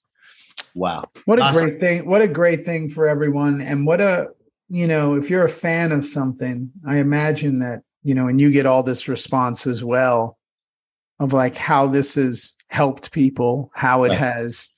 [0.74, 0.98] Wow.
[1.24, 1.62] What a Awesome.
[1.62, 2.06] great thing.
[2.06, 3.60] What a great thing for everyone.
[3.60, 4.28] And what a,
[4.68, 8.52] you know, if you're a fan of something, I imagine that, you know, and you
[8.52, 10.38] get all this response as well
[11.18, 14.18] of like how this has helped people, how it Right.
[14.18, 14.70] has,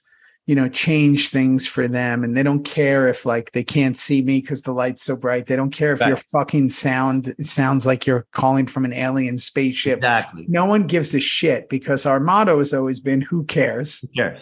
[0.46, 2.24] you know, changed things for them.
[2.24, 5.44] And they don't care if like they can't see me because the light's so bright.
[5.44, 6.08] They don't care if Right.
[6.08, 9.98] your fucking sound sounds like you're calling from an alien spaceship.
[9.98, 10.46] Exactly.
[10.48, 14.00] No one gives a shit because our motto has always been who cares?
[14.00, 14.40] Who cares?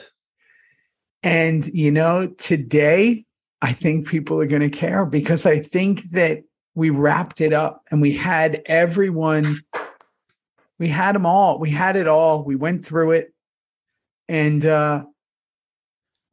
[1.24, 3.24] And, you know, today
[3.62, 6.44] I think people are going to care because I think that
[6.76, 9.44] we wrapped it up and we had everyone,
[10.78, 11.58] we had them all.
[11.58, 12.44] We had it all.
[12.44, 13.32] We went through it.
[14.28, 15.04] And, uh,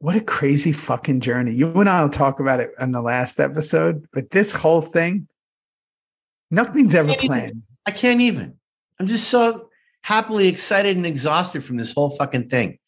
[0.00, 1.54] what a crazy fucking journey.
[1.54, 5.28] You and I will talk about it in the last episode, but this whole thing,
[6.50, 7.62] nothing's ever planned.
[7.86, 8.54] I can't even.
[9.00, 9.70] I'm just so
[10.02, 12.78] happily excited and exhausted from this whole fucking thing.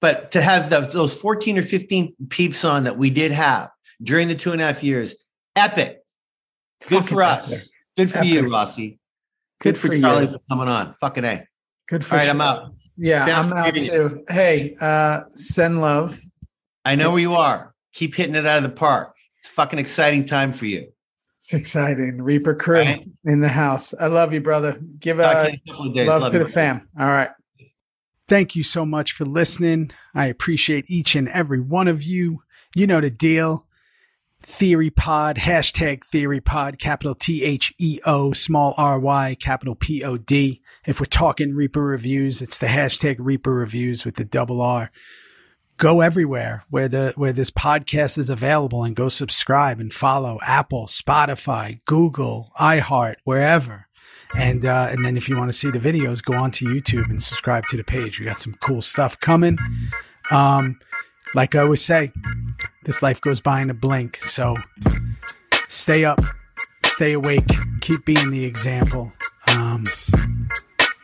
[0.00, 3.68] But to have those, those 14 or 15 peeps on that we did have
[4.02, 5.14] during the two and a half years,
[5.56, 6.00] epic.
[6.82, 7.52] Good Fucking for us.
[7.52, 7.64] epic.
[7.96, 8.98] Good for you, Rossi.
[9.60, 10.32] Good, Good for, for Charlie you.
[10.32, 10.94] for coming on.
[11.00, 11.46] Fucking A.
[11.88, 12.30] Good for All right, you.
[12.30, 12.72] I'm out.
[12.98, 14.24] Yeah, Down I'm out too.
[14.28, 16.18] Hey, uh, send love.
[16.84, 17.74] I know where you are.
[17.92, 19.14] Keep hitting it out of the park.
[19.38, 20.88] It's a fucking exciting time for you.
[21.38, 22.20] It's exciting.
[22.20, 23.06] Reaper crew Right.
[23.24, 23.94] in the house.
[23.98, 24.80] I love you, brother.
[24.98, 26.08] Give uh, to you in a couple of days.
[26.08, 26.44] love, Love to you.
[26.44, 26.88] the fam.
[26.98, 27.30] All right.
[28.28, 29.92] Thank you so much for listening.
[30.14, 32.42] I appreciate each and every one of you.
[32.74, 33.66] You know the deal.
[34.46, 40.04] Theory Pod, hashtag Theory Pod, capital T H E O, small R Y, capital P
[40.04, 40.62] O D.
[40.86, 44.92] If we're talking Reaper reviews, it's the hashtag Reaper reviews with the double R.
[45.78, 50.86] Go everywhere where the where this podcast is available and go subscribe and follow Apple,
[50.86, 53.88] Spotify, Google, iHeart, wherever.
[54.36, 57.10] And uh, and then if you want to see the videos, go on to YouTube
[57.10, 58.20] and subscribe to the page.
[58.20, 59.58] We got some cool stuff coming.
[60.30, 60.78] Um,
[61.34, 62.12] like I always say,
[62.84, 64.16] this life goes by in a blink.
[64.18, 64.56] So
[65.68, 66.20] stay up,
[66.84, 67.48] stay awake,
[67.80, 69.12] keep being the example,
[69.48, 69.84] um,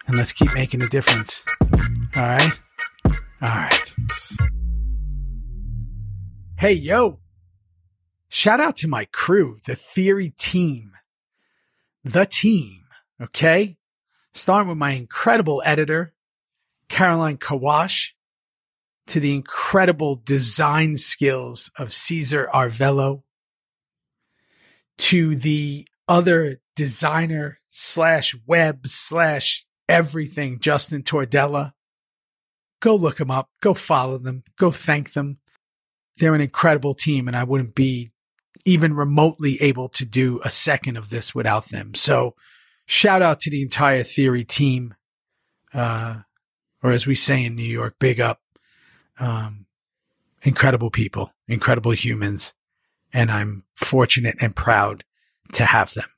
[0.07, 1.45] and let's keep making a difference.
[2.17, 2.61] All right,
[3.41, 3.95] all right.
[6.57, 7.19] Hey yo!
[8.29, 10.93] Shout out to my crew, the Theory team,
[12.05, 12.79] the team.
[13.21, 13.77] Okay,
[14.33, 16.15] starting with my incredible editor,
[16.89, 18.17] Caroline Kawash
[19.09, 23.23] to the incredible design skills of Caesar Arvello,
[24.99, 31.73] to the other designer slash web slash everything, Justin Tordella.
[32.81, 33.51] Go look them up.
[33.61, 34.43] Go follow them.
[34.59, 35.39] Go thank them.
[36.17, 38.11] They're an incredible team, and I wouldn't be
[38.65, 41.95] even remotely able to do a second of this without them.
[41.95, 42.35] So,
[42.87, 44.95] shout out to the entire Theory team.
[45.73, 46.21] Uh,
[46.83, 48.42] or as we say in New York, big up
[49.23, 49.67] um,
[50.43, 52.55] incredible people, incredible humans,
[53.13, 55.05] and I'm fortunate and proud
[55.53, 56.09] to have them.